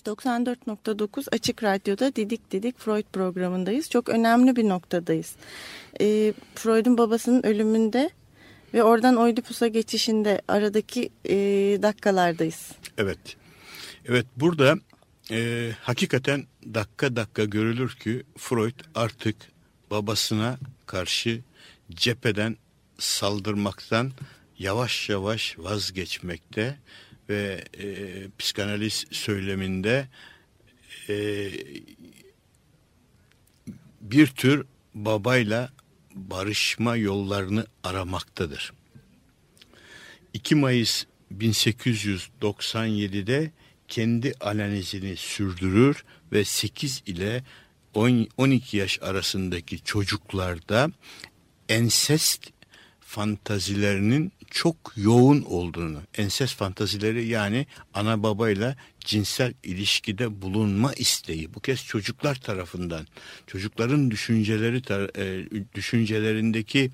94.9 0.07 1.28
Açık 1.32 1.62
Radyo'da 1.62 2.16
Didik 2.16 2.50
Didik 2.50 2.78
Freud 2.78 3.05
programındayız. 3.12 3.90
Çok 3.90 4.09
önemli 4.09 4.57
bir 4.57 4.68
noktadayız. 4.68 5.34
E, 6.00 6.32
Freud'un 6.55 6.98
babasının 6.98 7.42
ölümünde 7.46 8.11
ve 8.74 8.82
oradan 8.82 9.16
Oedipus'a 9.16 9.66
geçişinde 9.66 10.42
aradaki 10.48 11.11
e, 11.24 11.36
dakikalardayız. 11.82 12.72
Evet. 12.98 13.18
Evet 14.07 14.26
burada 14.36 14.76
e, 15.30 15.70
hakikaten 15.82 16.44
dakika 16.74 17.16
dakika 17.16 17.44
görülür 17.44 17.90
ki 17.90 18.22
Freud 18.38 18.80
artık 18.94 19.36
babasına 19.90 20.59
karşı 20.86 21.40
cepheden 21.90 22.57
saldırmaktan 22.98 24.12
yavaş 24.59 25.09
yavaş 25.09 25.59
vazgeçmekte 25.59 26.78
ve 27.29 27.64
e, 27.79 28.27
psikanaliz 28.39 29.05
söyleminde 29.11 30.09
e, 31.09 31.49
bir 34.01 34.27
tür 34.27 34.64
babayla 34.95 35.73
barışma 36.14 36.97
yollarını 36.97 37.66
aramaktadır. 37.85 38.73
2 40.33 40.55
Mayıs 40.55 41.05
1897'de 41.39 43.51
kendi 43.89 44.35
analizini 44.41 45.16
sürdürür 45.16 46.05
ve 46.33 46.45
8 46.45 47.03
ile 47.07 47.45
10, 47.95 48.29
12 48.37 48.77
yaş 48.77 49.03
arasındaki 49.03 49.85
çocuklarda 49.85 50.91
ensest 51.68 52.51
fantazilerinin 53.01 54.33
çok 54.53 54.76
yoğun 54.96 55.42
olduğunu, 55.42 56.03
enses 56.14 56.55
fantazileri 56.55 57.26
yani 57.26 57.66
ana 57.94 58.22
babayla 58.22 58.76
cinsel 59.00 59.55
ilişkide 59.62 60.42
bulunma 60.42 60.92
isteği 60.92 61.55
bu 61.55 61.61
kez 61.61 61.84
çocuklar 61.84 62.34
tarafından 62.34 63.07
çocukların 63.46 64.11
düşünceleri 64.11 64.82
e, 65.16 65.44
düşüncelerindeki 65.74 66.90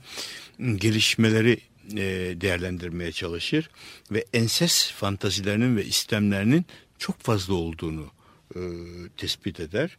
gelişmeleri 0.74 1.60
e, 1.92 2.00
değerlendirmeye 2.40 3.12
çalışır 3.12 3.70
ve 4.10 4.24
enses 4.32 4.90
fantazilerinin 4.92 5.76
ve 5.76 5.84
istemlerinin 5.84 6.66
çok 6.98 7.20
fazla 7.20 7.54
olduğunu 7.54 8.10
e, 8.54 8.60
tespit 9.16 9.60
eder. 9.60 9.96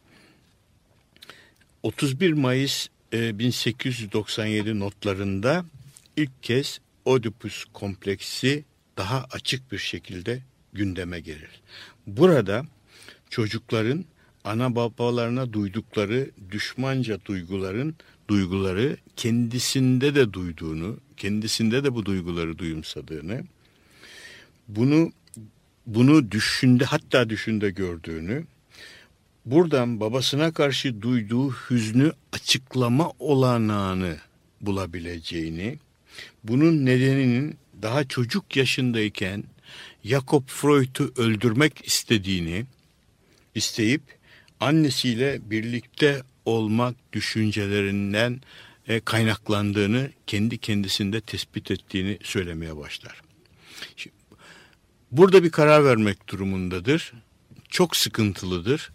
31 1.82 2.32
Mayıs 2.32 2.88
1897 3.12 4.78
notlarında 4.78 5.64
ilk 6.16 6.42
kez 6.42 6.80
Oedipus 7.04 7.64
kompleksi 7.72 8.64
daha 8.96 9.26
açık 9.30 9.72
bir 9.72 9.78
şekilde 9.78 10.42
gündeme 10.72 11.20
gelir. 11.20 11.62
Burada 12.06 12.64
çocukların 13.30 14.04
ana 14.44 14.74
babalarına 14.74 15.52
duydukları 15.52 16.30
düşmanca 16.50 17.18
duyguların 17.24 17.94
duyguları 18.28 18.96
kendisinde 19.16 20.14
de 20.14 20.32
duyduğunu, 20.32 21.00
kendisinde 21.16 21.84
de 21.84 21.94
bu 21.94 22.06
duyguları 22.06 22.58
duyumsadığını, 22.58 23.44
bunu 24.68 25.12
bunu 25.86 26.30
düşünde 26.30 26.84
hatta 26.84 27.30
düşünde 27.30 27.70
gördüğünü, 27.70 28.44
buradan 29.46 30.00
babasına 30.00 30.52
karşı 30.52 31.02
duyduğu 31.02 31.50
hüznü 31.50 32.12
açıklama 32.32 33.12
olanağını 33.18 34.16
bulabileceğini, 34.60 35.78
bunun 36.44 36.86
nedeninin 36.86 37.58
daha 37.82 38.04
çocuk 38.04 38.56
yaşındayken 38.56 39.44
Jakob 40.04 40.42
Freud'u 40.46 41.12
öldürmek 41.16 41.86
istediğini 41.86 42.66
isteyip 43.54 44.02
annesiyle 44.60 45.50
birlikte 45.50 46.22
olmak 46.44 47.12
düşüncelerinden 47.12 48.40
e, 48.88 49.00
kaynaklandığını 49.00 50.10
kendi 50.26 50.58
kendisinde 50.58 51.20
tespit 51.20 51.70
ettiğini 51.70 52.18
söylemeye 52.22 52.76
başlar. 52.76 53.22
Şimdi, 53.96 54.16
burada 55.12 55.44
bir 55.44 55.50
karar 55.50 55.84
vermek 55.84 56.28
durumundadır. 56.28 57.12
Çok 57.68 57.96
sıkıntılıdır. 57.96 58.92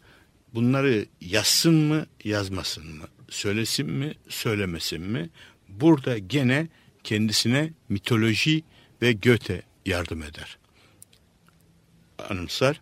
Bunları 0.54 1.06
yazsın 1.22 1.74
mı, 1.74 2.06
yazmasın 2.24 2.88
mı? 2.88 3.08
Söylesin 3.30 3.90
mi, 3.90 4.14
söylemesin 4.30 5.02
mi? 5.02 5.30
Burada 5.70 6.18
gene 6.18 6.68
kendisine 7.06 7.74
mitoloji 7.90 8.64
ve 9.02 9.12
Göte 9.12 9.62
yardım 9.86 10.24
eder. 10.24 10.58
Anımsar. 12.30 12.82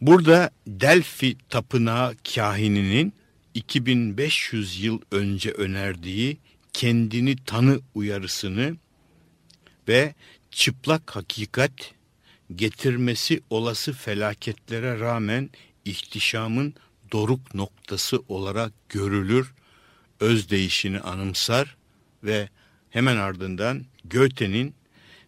Burada 0.00 0.50
Delphi 0.66 1.36
tapınağı 1.48 2.16
kahininin 2.34 3.12
2500 3.54 4.84
yıl 4.84 5.00
önce 5.10 5.50
önerdiği 5.50 6.38
kendini 6.72 7.36
tanı 7.36 7.80
uyarısını 7.94 8.76
ve 9.88 10.14
çıplak 10.50 11.16
hakikat 11.16 11.94
getirmesi 12.54 13.42
olası 13.50 13.92
felaketlere 13.92 15.00
rağmen 15.00 15.50
ihtişamın 15.84 16.74
doruk 17.12 17.54
noktası 17.54 18.22
olarak 18.28 18.72
görülür, 18.88 19.52
özdeyişini 20.20 21.00
anımsar 21.00 21.76
ve 22.24 22.48
hemen 22.90 23.16
ardından 23.16 23.84
Goethe'nin 24.04 24.74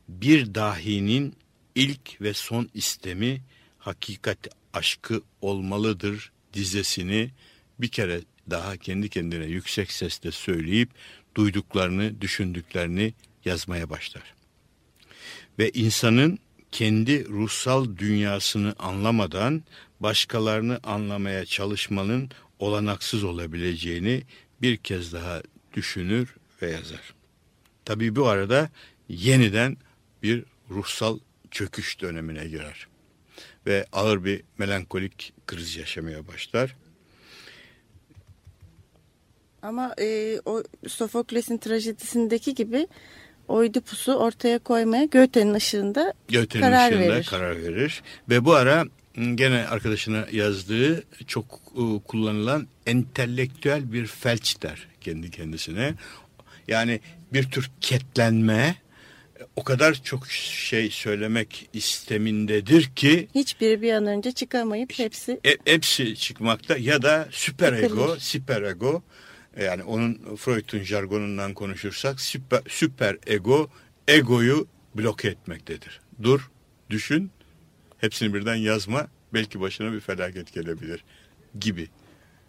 bir 0.08 0.54
dahinin 0.54 1.36
ilk 1.74 2.20
ve 2.20 2.34
son 2.34 2.70
istemi 2.74 3.42
hakikat 3.78 4.48
aşkı 4.72 5.22
olmalıdır 5.40 6.32
dizesini 6.52 7.30
bir 7.78 7.88
kere 7.88 8.20
daha 8.50 8.76
kendi 8.76 9.08
kendine 9.08 9.44
yüksek 9.46 9.92
sesle 9.92 10.30
söyleyip 10.30 10.90
duyduklarını, 11.34 12.20
düşündüklerini 12.20 13.14
yazmaya 13.44 13.90
başlar. 13.90 14.34
Ve 15.58 15.70
insanın 15.70 16.38
kendi 16.72 17.28
ruhsal 17.28 17.96
dünyasını 17.96 18.74
anlamadan 18.78 19.62
başkalarını 20.00 20.80
anlamaya 20.82 21.44
çalışmanın 21.46 22.30
olanaksız 22.58 23.24
olabileceğini 23.24 24.22
bir 24.62 24.76
kez 24.76 25.12
daha 25.12 25.42
düşünür 25.74 26.34
ve 26.62 26.70
yazar. 26.70 27.19
Tabii 27.91 28.16
bu 28.16 28.26
arada 28.26 28.68
yeniden 29.09 29.76
bir 30.22 30.45
ruhsal 30.70 31.18
çöküş 31.51 32.01
dönemine 32.01 32.45
girer 32.45 32.86
ve 33.66 33.86
ağır 33.93 34.24
bir 34.24 34.43
melankolik 34.59 35.32
kriz 35.47 35.76
yaşamaya 35.76 36.28
başlar. 36.28 36.76
Ama 39.62 39.95
e, 40.01 40.38
o 40.45 40.62
Sofokles'in 40.88 41.59
trajedisindeki 41.59 42.55
gibi 42.55 42.88
Oidipus'u 43.49 44.14
ortaya 44.14 44.59
koymaya 44.59 45.05
Goethe'nin 45.05 45.55
ışığında 45.55 46.14
Goethe'nin 46.32 46.62
karar 46.62 46.93
ışığında 46.93 47.14
verir. 47.14 47.26
karar 47.26 47.62
verir. 47.62 48.03
Ve 48.28 48.45
bu 48.45 48.55
ara 48.55 48.84
gene 49.34 49.66
arkadaşına 49.66 50.26
yazdığı 50.32 51.05
çok 51.26 51.45
e, 51.76 51.82
kullanılan 52.07 52.68
entelektüel 52.86 53.93
bir 53.93 54.07
felç 54.07 54.62
der 54.62 54.88
kendi 55.01 55.30
kendisine. 55.30 55.95
Yani 56.68 57.01
bir 57.33 57.51
tür 57.51 57.70
ketlenme 57.81 58.76
o 59.57 59.64
kadar 59.64 59.95
çok 59.95 60.26
şey 60.31 60.91
söylemek 60.91 61.68
istemindedir 61.72 62.91
ki 62.97 63.28
Hiçbiri 63.35 63.83
bir 63.83 63.93
an 63.93 64.07
önce 64.07 64.33
çıkamayıp 64.33 64.99
hepsi 64.99 65.41
e, 65.45 65.57
hepsi 65.64 66.16
çıkmakta 66.16 66.76
ya 66.76 67.03
da 67.03 67.28
süper 67.31 67.72
ego, 67.72 67.89
Sıkılır. 67.89 68.20
süper 68.20 68.62
ego 68.62 69.03
yani 69.61 69.83
onun 69.83 70.37
Freud'un 70.37 70.83
jargonundan 70.83 71.55
konuşursak 71.55 72.20
süper, 72.20 72.62
süper 72.68 73.16
ego 73.26 73.70
egoyu 74.09 74.66
bloke 74.95 75.28
etmektedir. 75.28 76.01
Dur, 76.22 76.51
düşün, 76.91 77.31
hepsini 77.99 78.35
birden 78.35 78.55
yazma, 78.55 79.07
belki 79.35 79.61
başına 79.61 79.93
bir 79.93 80.01
felaket 80.01 80.53
gelebilir 80.53 81.05
gibi. 81.61 81.89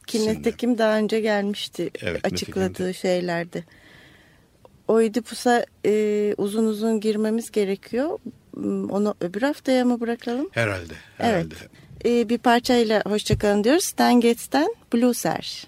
ki 0.07 0.27
nitekim 0.27 0.77
daha 0.77 0.97
önce 0.97 1.19
gelmişti 1.19 1.91
Evet, 2.01 2.25
açıkladığı 2.25 2.93
şeylerde. 2.93 3.63
Oidipus'a 4.91 5.65
e, 5.85 6.33
uzun 6.37 6.65
uzun 6.65 6.99
girmemiz 6.99 7.51
gerekiyor. 7.51 8.19
Hmm, 8.53 8.89
Onu 8.89 9.15
öbür 9.21 9.41
haftaya 9.41 9.85
mı 9.85 9.99
bırakalım? 9.99 10.49
Herhalde, 10.51 10.93
Evet. 11.19 11.31
herhalde. 11.33 11.55
E, 12.05 12.29
bir 12.29 12.37
parçayla 12.37 13.03
hoşçakalın 13.05 13.63
diyoruz. 13.63 13.83
Stan 13.83 14.21
Getz'ten 14.21 14.75
Blueser. 14.93 15.67